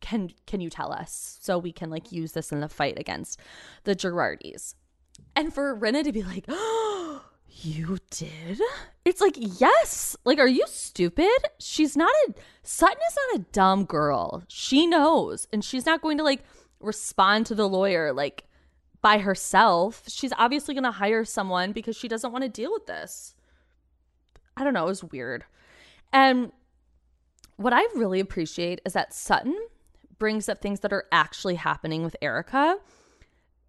[0.00, 3.40] can can you tell us so we can like use this in the fight against
[3.84, 4.74] the Girardis?
[5.36, 7.24] And for Rinna to be like, "Oh,
[7.60, 8.60] you did?
[9.04, 10.16] It's like, yes.
[10.24, 11.28] Like, are you stupid?
[11.58, 14.42] She's not a, Sutton is not a dumb girl.
[14.48, 15.46] She knows.
[15.52, 16.44] And she's not going to like
[16.80, 18.44] respond to the lawyer like
[19.00, 20.04] by herself.
[20.08, 23.34] She's obviously going to hire someone because she doesn't want to deal with this.
[24.56, 24.84] I don't know.
[24.84, 25.44] It was weird.
[26.12, 26.52] And
[27.56, 29.56] what I really appreciate is that Sutton
[30.18, 32.78] brings up things that are actually happening with Erica,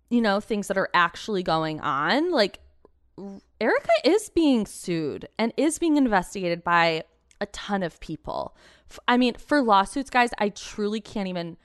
[0.10, 2.32] You know, things that are actually going on.
[2.32, 2.60] Like,
[3.60, 7.04] Erica is being sued and is being investigated by
[7.42, 8.56] a ton of people.
[9.08, 11.58] I mean, for lawsuits, guys, I truly can't even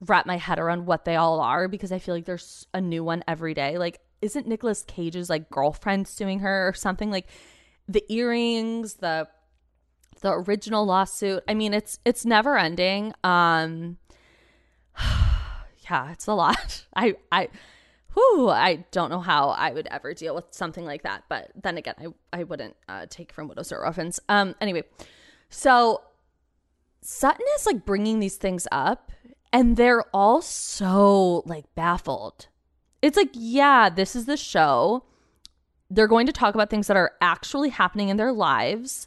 [0.00, 3.02] wrap my head around what they all are because I feel like there's a new
[3.02, 3.78] one every day.
[3.78, 7.10] Like, isn't Nicolas Cage's like girlfriend suing her or something?
[7.10, 7.28] Like
[7.88, 9.28] the earrings, the
[10.26, 11.44] the original lawsuit.
[11.46, 13.12] I mean, it's it's never ending.
[13.22, 13.98] Um
[15.88, 16.84] yeah, it's a lot.
[16.96, 17.48] I I
[18.12, 21.24] whew, I don't know how I would ever deal with something like that.
[21.28, 24.18] But then again, I, I wouldn't uh, take from widows or orphans.
[24.28, 24.82] Um, anyway,
[25.48, 26.02] so
[27.02, 29.12] Sutton is like bringing these things up,
[29.52, 32.48] and they're all so like baffled.
[33.02, 35.04] It's like, yeah, this is the show.
[35.90, 39.06] They're going to talk about things that are actually happening in their lives.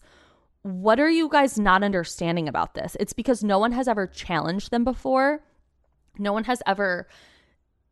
[0.63, 2.97] What are you guys not understanding about this?
[2.99, 5.41] It's because no one has ever challenged them before.
[6.17, 7.07] No one has ever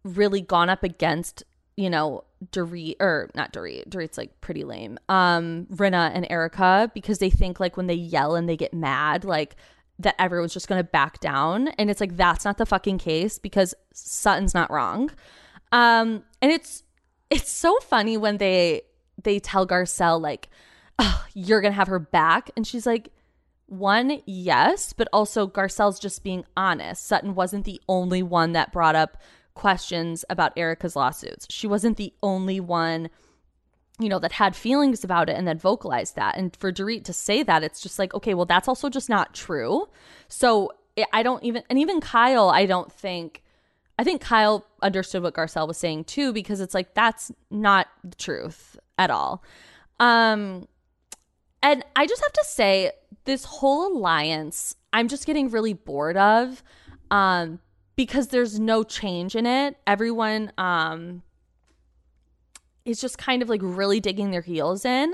[0.03, 1.43] really gone up against,
[1.75, 3.89] you know, Dorit or not Dorit.
[3.89, 4.99] Dorit's like pretty lame.
[5.09, 9.23] Um, Rinna and Erica because they think like when they yell and they get mad,
[9.23, 9.55] like
[9.99, 11.69] that everyone's just gonna back down.
[11.69, 15.09] And it's like that's not the fucking case because Sutton's not wrong.
[15.71, 16.83] Um, and it's
[17.29, 18.83] it's so funny when they
[19.21, 20.49] they tell Garcelle like,
[20.99, 23.11] oh, you're gonna have her back, and she's like,
[23.67, 27.05] one, yes, but also Garcelle's just being honest.
[27.05, 29.17] Sutton wasn't the only one that brought up
[29.53, 31.47] questions about Erica's lawsuits.
[31.49, 33.09] She wasn't the only one,
[33.99, 36.37] you know, that had feelings about it and that vocalized that.
[36.37, 39.33] And for Dorit to say that, it's just like, okay, well, that's also just not
[39.33, 39.89] true.
[40.29, 40.71] So
[41.11, 43.43] I don't even, and even Kyle, I don't think,
[43.99, 48.15] I think Kyle understood what Garcelle was saying too, because it's like, that's not the
[48.15, 49.43] truth at all.
[49.99, 50.67] Um,
[51.61, 52.91] and I just have to say,
[53.25, 56.63] this whole alliance, I'm just getting really bored of.
[57.11, 57.59] Um,
[57.97, 59.75] because there's no change in it.
[59.85, 61.23] Everyone um
[62.85, 65.13] is just kind of like really digging their heels in.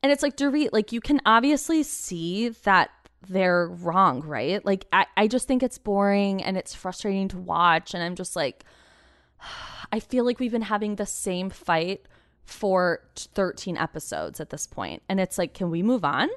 [0.00, 2.90] And it's like, Dorit, like you can obviously see that
[3.28, 4.64] they're wrong, right?
[4.64, 7.92] Like I, I just think it's boring and it's frustrating to watch.
[7.94, 8.64] And I'm just like,
[9.92, 12.06] I feel like we've been having the same fight
[12.48, 15.02] for 13 episodes at this point.
[15.08, 16.28] And it's like, can we move on?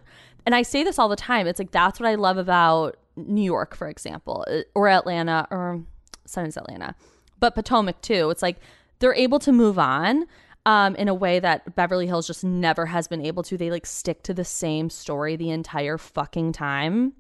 [0.46, 1.48] And I say this all the time.
[1.48, 5.84] It's like, that's what I love about New York, for example, uh, or Atlanta, or
[6.26, 6.96] is Atlanta,
[7.40, 8.30] but Potomac too.
[8.30, 8.58] It's like
[9.00, 10.26] they're able to move on
[10.66, 13.58] um, in a way that Beverly Hills just never has been able to.
[13.58, 17.14] They like stick to the same story the entire fucking time.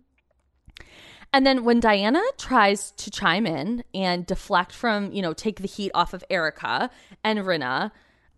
[1.33, 5.67] And then when Diana tries to chime in and deflect from, you know, take the
[5.67, 6.89] heat off of Erica
[7.23, 7.91] and Rinna,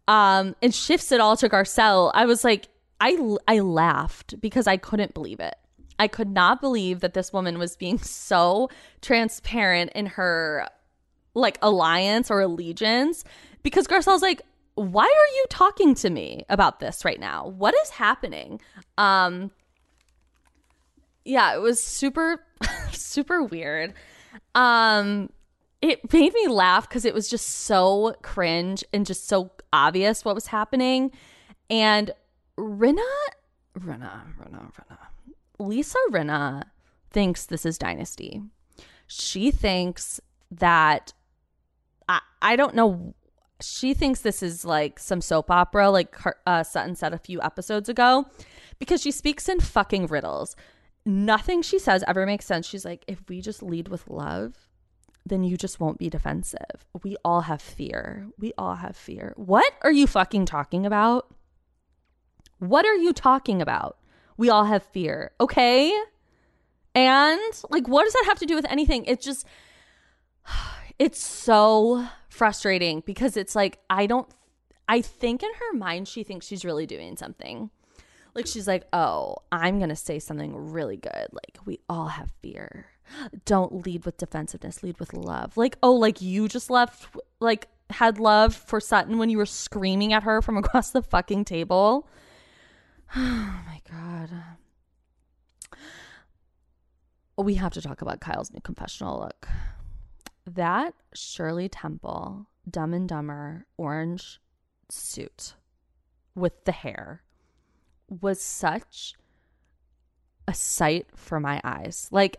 [0.07, 2.67] um, and shifts it all to Garcelle, I was like,
[2.99, 5.55] I I laughed because I couldn't believe it.
[5.99, 8.69] I could not believe that this woman was being so
[9.01, 10.67] transparent in her
[11.33, 13.23] like alliance or allegiance
[13.63, 14.41] because Garcelle's like,
[14.75, 17.47] why are you talking to me about this right now?
[17.47, 18.61] What is happening?
[18.97, 19.51] Um
[21.25, 22.43] yeah, it was super
[22.91, 23.93] super weird.
[24.55, 25.29] Um
[25.83, 30.33] it made me laugh because it was just so cringe and just so obvious what
[30.33, 31.11] was happening.
[31.69, 32.11] And
[32.57, 33.03] Rinna,
[33.77, 34.97] Rinna, Rinna, Rinna,
[35.59, 36.63] Lisa Rinna
[37.11, 38.41] thinks this is Dynasty.
[39.07, 41.11] She thinks that
[42.07, 43.13] I, I don't know.
[43.59, 46.15] She thinks this is like some soap opera, like
[46.47, 48.25] uh, Sutton said a few episodes ago,
[48.79, 50.55] because she speaks in fucking riddles.
[51.05, 52.65] Nothing she says ever makes sense.
[52.65, 54.55] She's like, if we just lead with love,
[55.25, 56.85] then you just won't be defensive.
[57.03, 58.27] We all have fear.
[58.37, 59.33] We all have fear.
[59.37, 61.33] What are you fucking talking about?
[62.59, 63.97] What are you talking about?
[64.37, 65.31] We all have fear.
[65.39, 65.95] Okay?
[66.95, 69.05] And like what does that have to do with anything?
[69.05, 69.45] It's just
[70.99, 74.27] it's so frustrating because it's like I don't
[74.87, 77.69] I think in her mind she thinks she's really doing something.
[78.35, 81.27] Like she's like, "Oh, I'm going to say something really good.
[81.31, 82.87] Like we all have fear."
[83.45, 85.57] Don't lead with defensiveness, lead with love.
[85.57, 87.07] Like, oh, like you just left,
[87.39, 91.45] like, had love for Sutton when you were screaming at her from across the fucking
[91.45, 92.07] table.
[93.15, 94.29] Oh my God.
[97.37, 99.47] We have to talk about Kyle's new confessional look.
[100.47, 104.39] That Shirley Temple, Dumb and Dumber orange
[104.89, 105.53] suit
[106.33, 107.21] with the hair
[108.09, 109.13] was such
[110.47, 112.07] a sight for my eyes.
[112.11, 112.37] Like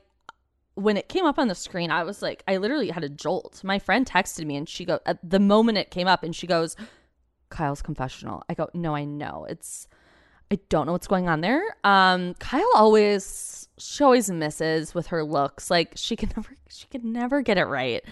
[0.74, 3.62] when it came up on the screen, I was like, I literally had a jolt.
[3.62, 6.46] My friend texted me and she go at the moment it came up and she
[6.46, 6.76] goes,
[7.50, 8.42] Kyle's confessional.
[8.48, 9.46] I go, no, I know.
[9.48, 9.86] It's
[10.50, 11.62] I don't know what's going on there.
[11.84, 15.70] Um, Kyle always she always misses with her looks.
[15.70, 18.04] Like she can never she can never get it right.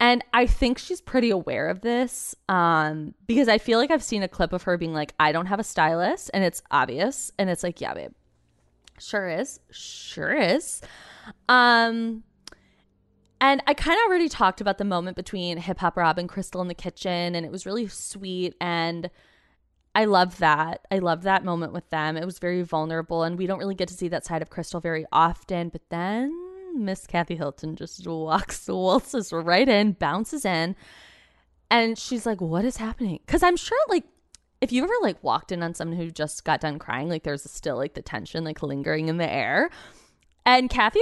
[0.00, 4.22] And I think she's pretty aware of this um, because I feel like I've seen
[4.22, 6.30] a clip of her being like, I don't have a stylist.
[6.34, 7.30] And it's obvious.
[7.38, 8.12] And it's like, yeah, babe.
[8.98, 9.60] Sure is.
[9.70, 10.80] Sure is.
[11.48, 12.22] Um,
[13.40, 16.62] and I kind of already talked about the moment between Hip Hop Rob and Crystal
[16.62, 18.54] in the kitchen, and it was really sweet.
[18.60, 19.10] And
[19.94, 20.86] I love that.
[20.90, 22.16] I love that moment with them.
[22.16, 24.80] It was very vulnerable, and we don't really get to see that side of Crystal
[24.80, 25.68] very often.
[25.68, 30.74] But then Miss Kathy Hilton just walks, waltzes right in, bounces in,
[31.70, 34.04] and she's like, "What is happening?" Because I'm sure, like,
[34.64, 37.48] if you ever like walked in on someone who just got done crying, like there's
[37.50, 39.68] still like the tension like lingering in the air.
[40.46, 41.00] And Kathy,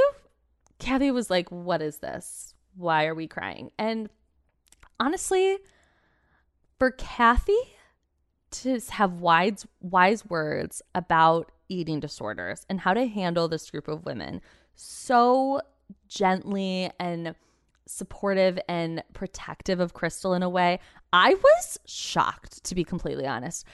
[0.81, 2.55] Kathy was like, "What is this?
[2.75, 4.11] Why are we crying?" And
[4.99, 5.59] honestly,
[6.81, 7.57] for Kathy
[8.51, 14.05] to have wise wise words about eating disorders and how to handle this group of
[14.05, 14.41] women
[14.75, 15.61] so
[16.09, 17.37] gently and
[17.93, 20.81] supportive and protective of Crystal in a way,
[21.13, 23.67] I was shocked to be completely honest.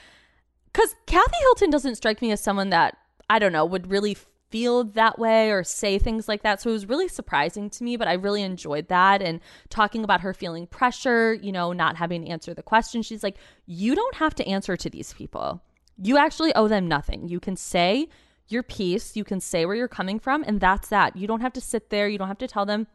[0.73, 2.97] Cuz Kathy Hilton doesn't strike me as someone that
[3.29, 4.17] I don't know would really
[4.49, 6.61] feel that way or say things like that.
[6.61, 9.21] So it was really surprising to me, but I really enjoyed that.
[9.21, 13.23] And talking about her feeling pressure, you know, not having to answer the question, she's
[13.23, 15.61] like, you don't have to answer to these people.
[16.01, 17.27] You actually owe them nothing.
[17.27, 18.09] You can say
[18.47, 21.15] your piece, you can say where you're coming from, and that's that.
[21.15, 22.87] You don't have to sit there, you don't have to tell them,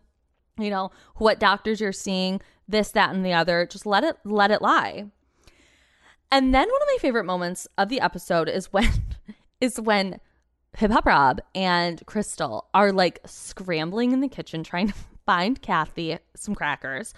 [0.59, 3.67] you know, what doctors you're seeing, this, that, and the other.
[3.71, 5.07] Just let it let it lie.
[6.31, 8.91] And then one of my favorite moments of the episode is when
[9.61, 10.21] is when
[10.77, 14.95] Hip Hop Rob and Crystal are like scrambling in the kitchen trying to
[15.27, 17.15] find Kathy some crackers.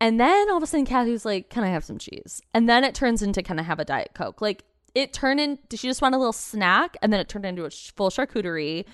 [0.00, 2.40] And then all of a sudden, Kathy's like, Can I have some cheese?
[2.54, 4.40] And then it turns into, Can I have a Diet Coke?
[4.40, 6.96] Like, it turned in, did she just want a little snack?
[7.02, 8.86] And then it turned into a full charcuterie,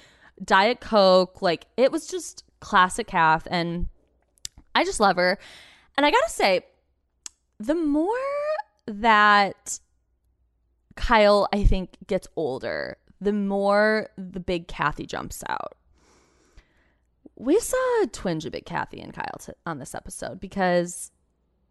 [0.44, 1.40] Diet Coke.
[1.40, 3.46] Like, it was just classic Kath.
[3.48, 3.86] And
[4.74, 5.38] I just love her.
[5.96, 6.66] And I gotta say,
[7.60, 8.08] the more
[8.86, 9.78] that
[10.96, 15.76] Kyle, I think, gets older, the more the big Kathy jumps out.
[17.36, 21.12] We saw a twinge of big Kathy and Kyle t- on this episode because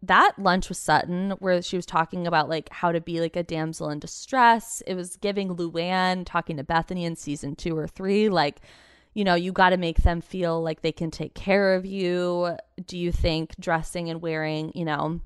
[0.02, 3.42] that lunch with Sutton, where she was talking about like how to be like a
[3.42, 8.30] damsel in distress, it was giving Luann talking to Bethenny in season two or three,
[8.30, 8.60] like,
[9.16, 12.54] you know, you got to make them feel like they can take care of you.
[12.84, 15.22] Do you think dressing and wearing, you know,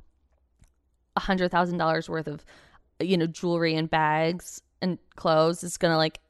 [1.16, 2.44] a hundred thousand dollars worth of,
[3.00, 6.20] you know, jewelry and bags and clothes is gonna like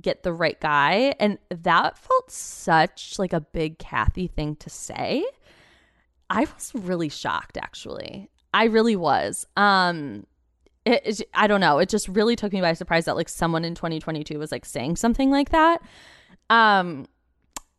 [0.00, 1.12] get the right guy?
[1.18, 5.26] And that felt such like a big Kathy thing to say.
[6.30, 8.30] I was really shocked actually.
[8.54, 9.44] I really was.
[9.56, 10.24] Um
[10.84, 11.80] it, it, I don't know.
[11.80, 14.94] It just really took me by surprise that like someone in 2022 was like saying
[14.94, 15.82] something like that.
[16.50, 17.06] Um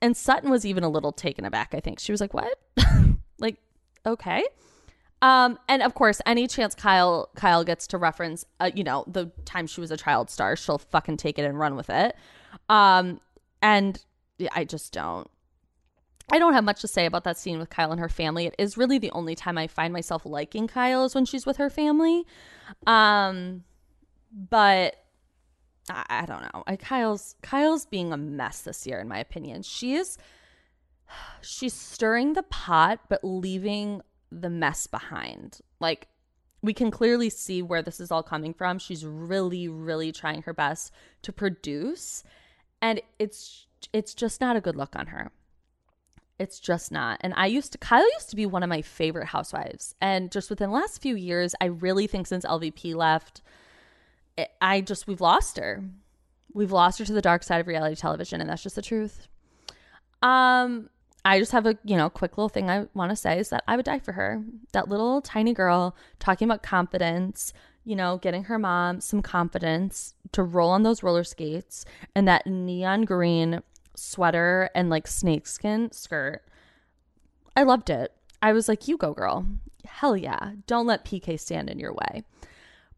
[0.01, 1.99] and Sutton was even a little taken aback, I think.
[1.99, 2.57] She was like, "What?"
[3.39, 3.57] like,
[4.05, 4.43] "Okay."
[5.22, 9.32] Um and of course, any chance Kyle Kyle gets to reference uh, you know, the
[9.45, 12.15] time she was a child star, she'll fucking take it and run with it.
[12.70, 13.20] Um
[13.61, 14.03] and
[14.53, 15.30] I just don't.
[16.32, 18.45] I don't have much to say about that scene with Kyle and her family.
[18.45, 21.57] It is really the only time I find myself liking Kyle is when she's with
[21.57, 22.24] her family.
[22.86, 23.63] Um,
[24.32, 24.95] but
[25.90, 26.64] I, I don't know.
[26.68, 29.64] I, Kyle's Kyle's being a mess this year, in my opinion.
[29.64, 30.18] She is
[31.42, 35.60] she's stirring the pot, but leaving the mess behind.
[35.80, 36.08] Like
[36.62, 38.80] we can clearly see where this is all coming from.
[38.80, 42.24] She's really, really trying her best to produce,
[42.82, 45.32] and it's it's just not a good look on her.
[46.38, 47.20] It's just not.
[47.22, 49.94] And I used to, Kyle used to be one of my favorite housewives.
[50.00, 53.42] And just within the last few years, I really think since LVP left,
[54.62, 55.84] I just, we've lost her.
[56.54, 58.42] We've lost her to the dark side of reality television.
[58.42, 59.28] And that's just the truth.
[60.22, 60.90] Um,
[61.26, 63.64] I just have a, you know, quick little thing I want to say is that
[63.68, 64.44] I would die for her.
[64.72, 70.44] That little tiny girl talking about confidence, you know, getting her mom some confidence to
[70.44, 71.86] roll on those roller skates
[72.16, 73.62] and that neon green
[73.96, 76.44] sweater and like snakeskin skirt.
[77.56, 78.14] I loved it.
[78.42, 79.46] I was like, you go, girl.
[79.86, 80.52] Hell yeah.
[80.68, 82.24] Don't let PK stand in your way.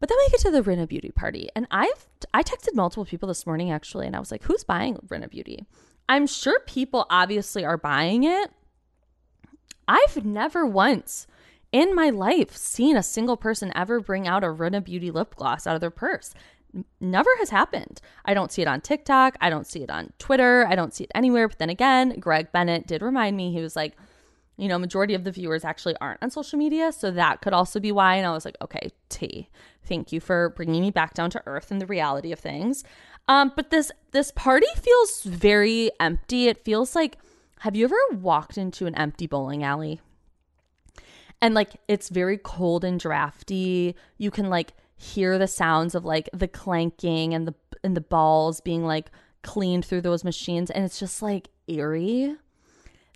[0.02, 1.48] But then we get to the Rinna Beauty party.
[1.54, 4.96] And I've I texted multiple people this morning actually, and I was like, who's buying
[4.96, 5.64] Rinna Beauty?
[6.08, 8.50] I'm sure people obviously are buying it.
[9.86, 11.28] I've never once
[11.70, 15.68] in my life seen a single person ever bring out a Rinna Beauty lip gloss
[15.68, 16.34] out of their purse
[17.00, 18.00] never has happened.
[18.24, 19.36] I don't see it on TikTok.
[19.40, 20.66] I don't see it on Twitter.
[20.66, 21.46] I don't see it anywhere.
[21.46, 23.96] But then again, Greg Bennett did remind me, he was like,
[24.62, 26.92] you know, majority of the viewers actually aren't on social media.
[26.92, 28.14] So that could also be why.
[28.14, 29.48] And I was like, okay, T,
[29.82, 32.84] thank you for bringing me back down to earth and the reality of things.
[33.26, 36.46] Um, but this this party feels very empty.
[36.46, 37.18] It feels like,
[37.58, 40.00] have you ever walked into an empty bowling alley?
[41.40, 43.96] And like it's very cold and drafty.
[44.16, 48.60] You can like hear the sounds of like the clanking and the and the balls
[48.60, 49.10] being like
[49.42, 52.36] cleaned through those machines and it's just like eerie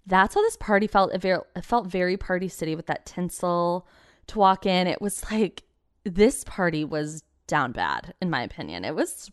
[0.06, 3.86] that's how this party felt it, very, it felt very party city with that tinsel
[4.26, 5.62] to walk in it was like
[6.04, 9.30] this party was down bad in my opinion it was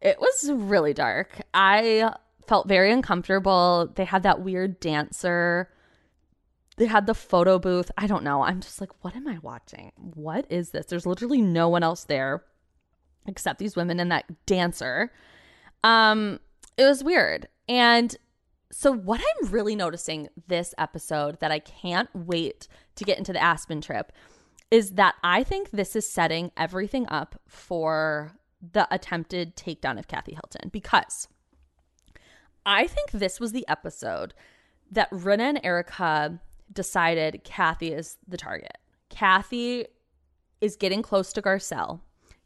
[0.00, 2.12] it was really dark i
[2.46, 5.68] felt very uncomfortable they had that weird dancer
[6.76, 7.90] they had the photo booth.
[7.98, 8.42] I don't know.
[8.42, 9.92] I'm just like, what am I watching?
[9.96, 10.86] What is this?
[10.86, 12.44] There's literally no one else there
[13.26, 15.12] except these women and that dancer.
[15.84, 16.40] Um,
[16.76, 17.48] it was weird.
[17.68, 18.16] And
[18.72, 23.42] so what I'm really noticing this episode that I can't wait to get into the
[23.42, 24.12] Aspen trip
[24.70, 28.32] is that I think this is setting everything up for
[28.72, 31.28] the attempted takedown of Kathy Hilton because
[32.64, 34.32] I think this was the episode
[34.90, 36.40] that Rinna and Erika
[36.72, 38.78] decided Kathy is the target.
[39.10, 39.86] Kathy
[40.62, 42.00] is getting close to Garcelle.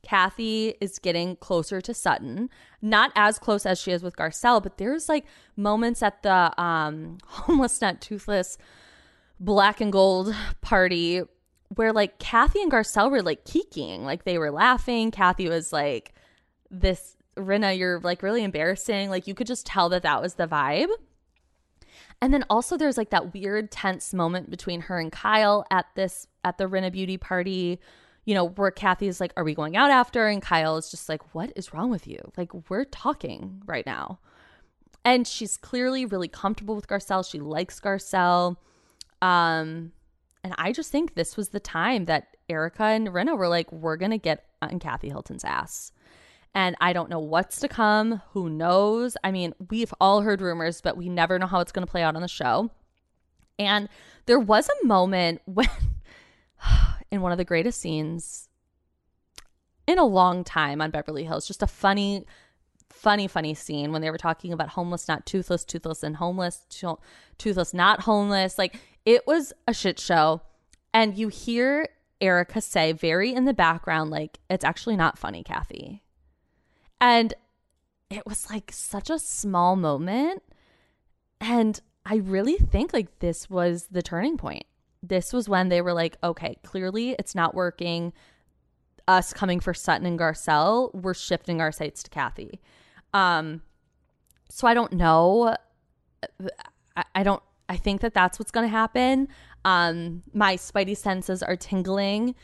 [0.06, 2.48] Kathy is getting closer to Sutton.
[2.80, 5.24] Not as close as she is with Garcelle, but there's like
[5.56, 8.56] moments at the um homeless not toothless
[9.40, 11.22] black and gold party
[11.74, 15.10] where like Kathy and Garcelle were like keeking, like they were laughing.
[15.10, 16.14] Kathy was like,
[16.70, 20.46] "This Rinna, you're like really embarrassing." Like you could just tell that that was the
[20.46, 20.90] vibe.
[22.22, 26.28] And then also there's like that weird tense moment between her and Kyle at this
[26.44, 27.80] at the Rinna Beauty party,
[28.26, 31.08] you know, where Kathy is like, "Are we going out after?" and Kyle is just
[31.08, 32.18] like, "What is wrong with you?
[32.36, 34.18] Like we're talking right now."
[35.04, 37.28] And she's clearly really comfortable with Garcelle.
[37.28, 38.56] She likes Garcelle.
[39.22, 39.92] Um
[40.44, 43.96] and I just think this was the time that Erika and Rinna were like, "We're
[43.96, 45.92] going to get on Kathy Hilton's ass."
[46.54, 48.22] And I don't know what's to come.
[48.30, 49.16] Who knows?
[49.22, 52.02] I mean, we've all heard rumors, but we never know how it's going to play
[52.02, 52.70] out on the show.
[53.58, 53.88] And
[54.26, 55.68] there was a moment when,
[57.10, 58.48] in one of the greatest scenes
[59.86, 61.46] in a long time on Beverly Hills.
[61.46, 62.24] Just a funny,
[62.90, 66.66] funny, funny scene when they were talking about homeless, not toothless, toothless and homeless,
[67.38, 68.58] toothless, not homeless.
[68.58, 70.42] Like it was a shit show.
[70.92, 71.88] And you hear
[72.20, 76.02] Erika say very in the background, like, it's actually not funny, Kathy.
[77.00, 77.34] And
[78.08, 80.42] it was like such a small moment.
[81.40, 84.64] And I really think like this was the turning point.
[85.08, 88.12] This was when they were like, okay, clearly it's not working.
[89.08, 92.60] Us coming for Sutton and Garcelle, we're shifting our sights to Kathy.
[93.14, 93.62] Um,
[94.48, 95.54] so I don't know.
[96.96, 97.42] I, I don't.
[97.68, 99.28] I think that that's what's going to happen.
[99.64, 102.34] Um, my spidey senses are tingling,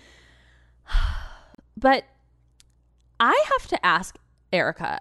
[1.76, 2.04] but
[3.20, 4.16] I have to ask
[4.52, 4.98] Erika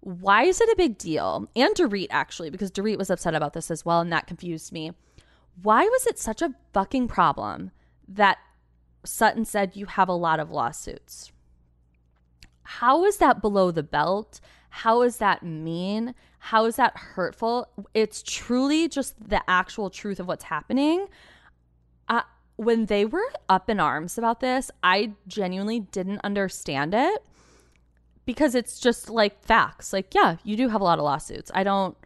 [0.00, 1.48] why is it a big deal?
[1.56, 4.92] And Dorit actually, because Dorit was upset about this as well, and that confused me.
[5.62, 7.72] Why was it such a fucking problem
[8.06, 8.38] that
[9.04, 11.32] Sutton said you have a lot of lawsuits?
[12.62, 14.40] How is that below the belt?
[14.70, 16.14] How is that mean?
[16.38, 17.68] How is that hurtful?
[17.94, 21.06] It's truly just the actual truth of what's happening.
[22.08, 22.22] Uh,
[22.56, 27.24] when they were up in arms about this, I genuinely didn't understand it
[28.26, 29.92] because it's just like facts.
[29.92, 31.50] Like, yeah, you do have a lot of lawsuits.
[31.54, 31.96] I don't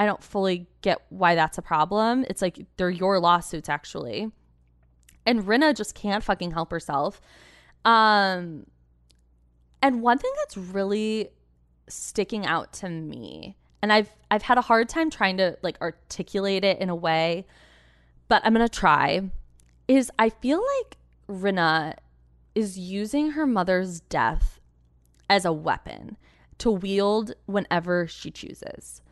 [0.00, 2.24] I don't fully get why that's a problem.
[2.30, 4.30] It's like they're your lawsuits actually.
[5.26, 7.20] And Rinna just can't fucking help herself.
[7.84, 8.64] Um
[9.82, 11.28] and one thing that's really
[11.86, 16.64] sticking out to me, and I've I've had a hard time trying to like articulate
[16.64, 17.46] it in a way,
[18.28, 19.30] but I'm going to try,
[19.86, 20.96] is I feel like
[21.28, 21.94] Rinna
[22.54, 24.60] is using her mother's death
[25.28, 26.16] as a weapon
[26.58, 29.02] to wield whenever she chooses.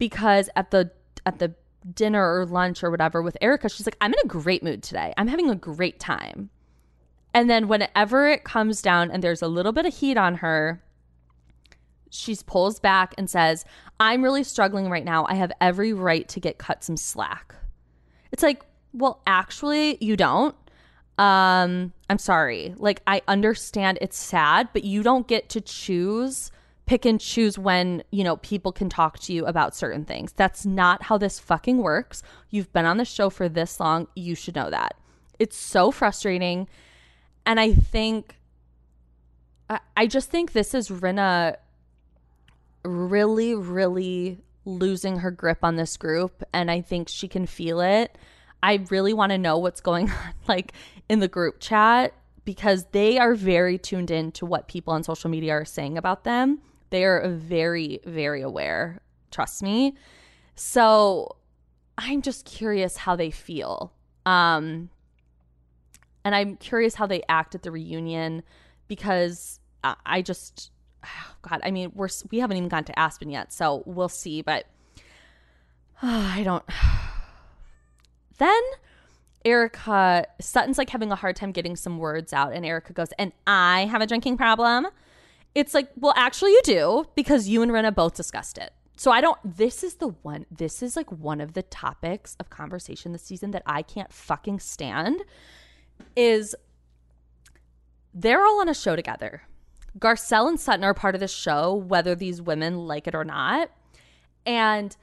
[0.00, 0.90] Because at the
[1.24, 1.54] at the
[1.94, 5.14] dinner or lunch or whatever with Erika, she's like, I'm in a great mood today.
[5.16, 6.50] I'm having a great time.
[7.32, 10.82] And then whenever it comes down and there's a little bit of heat on her,
[12.10, 13.64] she pulls back and says,
[14.00, 15.26] I'm really struggling right now.
[15.28, 17.54] I have every right to get cut some slack.
[18.32, 20.56] It's like, well, actually, you don't
[21.20, 26.50] um i'm sorry like i understand it's sad but you don't get to choose
[26.90, 30.32] pick and choose when you know people can talk to you about certain things.
[30.32, 32.20] That's not how this fucking works.
[32.50, 34.08] You've been on the show for this long.
[34.16, 34.96] You should know that.
[35.38, 36.66] It's so frustrating.
[37.46, 38.36] And i think
[39.96, 41.56] i, just think this is Rinna
[42.84, 48.18] really really losing her grip on this group and i think she can feel it.
[48.62, 50.72] I really want to know what's going on like
[51.08, 52.14] in the group chat
[52.44, 56.24] because they are very tuned in to what people on social media are saying about
[56.24, 56.60] them.
[56.90, 59.96] They are very very aware, trust me.
[60.54, 61.36] So,
[61.96, 63.92] I'm just curious how they feel.
[64.26, 64.90] Um
[66.24, 68.42] and I'm curious how they act at the reunion
[68.88, 70.70] because I just
[71.04, 74.42] oh God, I mean, we're we haven't even gone to Aspen yet, so we'll see.
[74.42, 74.66] But
[76.02, 76.64] I don't.
[78.38, 78.62] Then
[79.44, 83.32] Erika, Sutton's like having a hard time getting some words out, and Erika goes, And
[83.46, 84.86] I have a drinking problem.
[85.54, 88.72] It's like, well, actually, you do because you and Rinna both discussed it.
[88.96, 92.50] So I don't, this is the one, this is like one of the topics of
[92.50, 95.22] conversation this season that I can't fucking stand
[96.14, 96.54] is
[98.12, 99.42] they're all on a show together.
[99.98, 103.70] Garcelle and Sutton are part of the show, whether these women like it or not.
[104.44, 104.94] And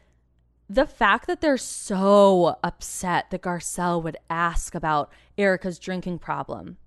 [0.69, 6.77] the fact that they're so upset that Garcelle would ask about Erika's drinking problem.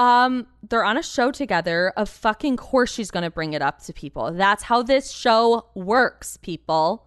[0.00, 1.92] Um, they're on a show together.
[1.96, 4.32] Of fucking course she's gonna bring it up to people.
[4.32, 7.06] That's how this show works, people.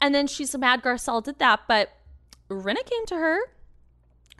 [0.00, 1.90] And then she's mad Garcelle did that, but
[2.50, 3.38] Rinna came to her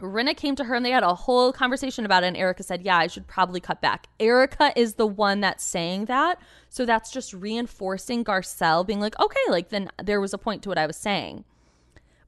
[0.01, 2.29] Rinna came to her and they had a whole conversation about it.
[2.29, 4.09] And Erika said, Yeah, I should probably cut back.
[4.19, 6.41] Erika is the one that's saying that.
[6.69, 10.69] So that's just reinforcing Garcelle being like, Okay, like then there was a point to
[10.69, 11.45] what I was saying.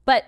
[0.05, 0.25] But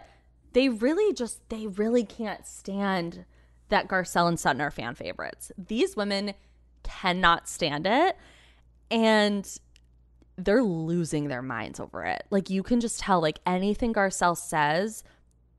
[0.53, 3.26] they really just, they really can't stand
[3.70, 5.51] that Garcelle and Sutton are fan favorites.
[5.57, 6.34] These women
[6.84, 8.18] cannot stand it.
[8.89, 9.45] And
[10.38, 12.26] they're losing their minds over it.
[12.30, 15.03] Like you can just tell, like anything Garcelle says,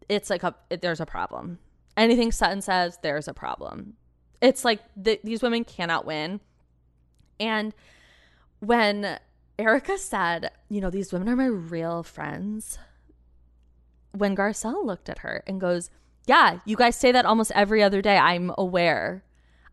[0.08, 1.58] it's like a, it, there's a problem
[1.98, 3.94] anything Sutton says, there's a problem.
[4.40, 6.40] It's like th- these women cannot win.
[7.40, 7.74] And
[8.60, 9.18] when
[9.58, 12.78] Erika said, you know, these women are my real friends,
[14.12, 15.90] when Garcelle looked at her and goes,
[16.28, 18.18] yeah, you guys say that almost every other day.
[18.18, 19.24] I'm aware.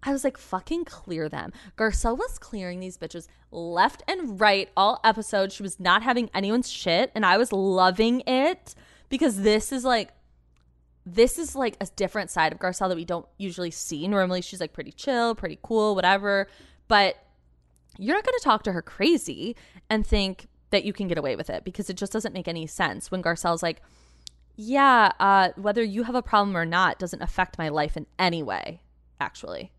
[0.02, 1.52] I was like, fucking clear them.
[1.78, 5.54] Garcelle was clearing these bitches left and right all episodes.
[5.54, 8.74] She was not having anyone's shit, and I was loving it
[9.10, 10.14] because this is like
[11.06, 14.08] this is like a different side of Garcelle that we don't usually see.
[14.08, 16.48] Normally, she's like pretty chill, pretty cool, whatever.
[16.88, 17.18] But
[17.98, 19.56] you're not going to talk to her crazy
[19.90, 22.66] and think that you can get away with it because it just doesn't make any
[22.66, 23.82] sense when Garcelle's like,
[24.56, 28.42] yeah, uh, whether you have a problem or not doesn't affect my life in any
[28.42, 28.82] way,
[29.20, 29.72] actually.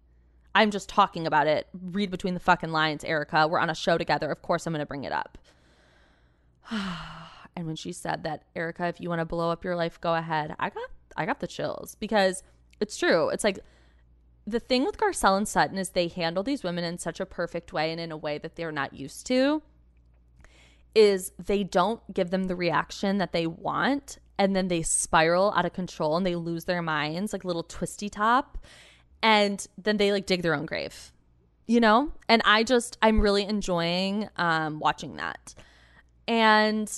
[0.55, 1.67] I'm just talking about it.
[1.73, 3.47] Read between the fucking lines, Erika.
[3.47, 4.31] We're on a show together.
[4.31, 5.39] Of course, I'm going to bring it up.
[7.57, 10.15] and when she said that, Erika, if you want to blow up your life, go
[10.15, 10.55] ahead.
[10.59, 12.43] I got, I got the chills because
[12.81, 13.29] it's true.
[13.29, 13.59] It's like
[14.47, 17.73] the thing with Garcelle and Sutton is they handle these women in such a perfect
[17.73, 19.63] way and in a way that they're not used to.
[20.95, 25.65] Is they don't give them the reaction that they want, and then they spiral out
[25.65, 28.59] of control and they lose their minds like little twisty top
[29.23, 31.13] and then they like dig their own grave
[31.67, 32.13] you know?
[32.29, 35.55] And i just i'm really enjoying um watching that.
[36.29, 36.91] And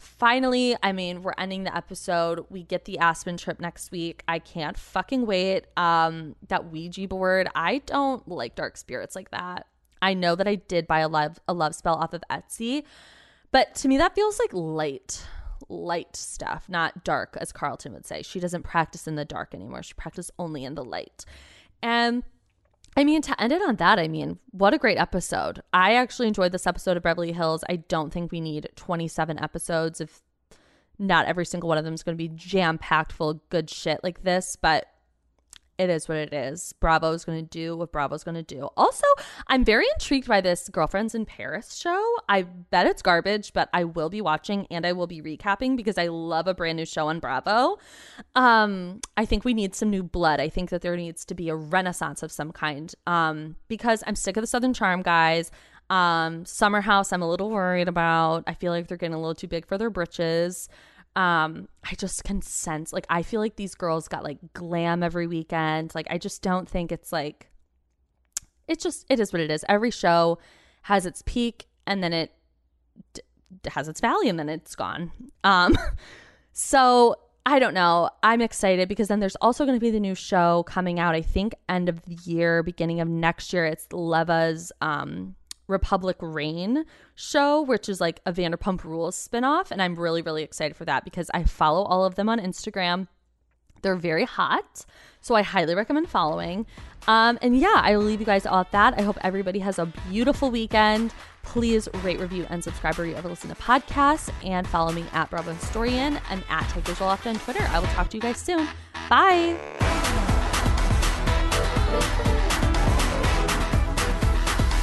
[0.00, 2.46] finally i mean we're ending the episode.
[2.48, 4.22] We get the aspen trip next week.
[4.26, 5.66] I can't fucking wait.
[5.76, 9.66] Um that ouija board i don't like dark spirits like that.
[10.00, 12.84] I know that i did buy a love a love spell off of etsy
[13.50, 15.24] but to me that feels like light
[15.72, 19.82] light stuff not dark as carlton would say she doesn't practice in the dark anymore
[19.82, 21.24] she practices only in the light
[21.82, 22.22] and
[22.94, 25.62] I mean, to end it on that, I mean, what a great episode.
[25.72, 27.64] I actually enjoyed this episode of Beverly Hills.
[27.68, 30.20] I don't think we need 27 episodes if
[30.98, 33.70] not every single one of them is going to be jam packed full of good
[33.70, 34.86] shit like this, but
[35.82, 36.72] it is what it is.
[36.74, 38.68] Bravo's going to do what Bravo's going to do.
[38.76, 39.06] Also,
[39.48, 42.16] I'm very intrigued by this Girlfriends in Paris show.
[42.28, 45.98] I bet it's garbage, but I will be watching and I will be recapping because
[45.98, 47.78] I love a brand new show on Bravo.
[48.36, 50.40] Um, I think we need some new blood.
[50.40, 54.14] I think that there needs to be a renaissance of some kind um, because I'm
[54.16, 55.50] sick of the Southern Charm guys.
[55.90, 58.44] Um, Summer House, I'm a little worried about.
[58.46, 60.68] I feel like they're getting a little too big for their britches
[61.14, 65.26] um i just can sense like i feel like these girls got like glam every
[65.26, 65.94] weekend.
[65.94, 67.48] Like i just don't think it's like
[68.68, 69.64] it's just it is what it is.
[69.68, 70.38] Every show
[70.82, 72.32] has its peak and then it
[73.12, 73.22] d-
[73.66, 75.12] has its valley and then it's gone.
[75.44, 75.76] Um
[76.52, 78.08] so i don't know.
[78.22, 81.22] I'm excited because then there's also going to be the new show coming out i
[81.22, 83.66] think end of the year beginning of next year.
[83.66, 85.34] It's leva's um
[85.66, 86.84] Republic Rain
[87.14, 89.70] show, which is like a Vanderpump Rules spinoff.
[89.70, 93.08] And I'm really, really excited for that because I follow all of them on Instagram.
[93.82, 94.84] They're very hot.
[95.20, 96.66] So I highly recommend following.
[97.06, 98.94] Um, and yeah, I will leave you guys all at that.
[98.98, 101.14] I hope everybody has a beautiful weekend.
[101.42, 104.30] Please rate, review, and subscribe where you ever listen to podcasts.
[104.44, 107.62] And follow me at Bravo Historian and at Take Visual Off on Twitter.
[107.70, 108.68] I will talk to you guys soon.
[109.08, 109.58] Bye.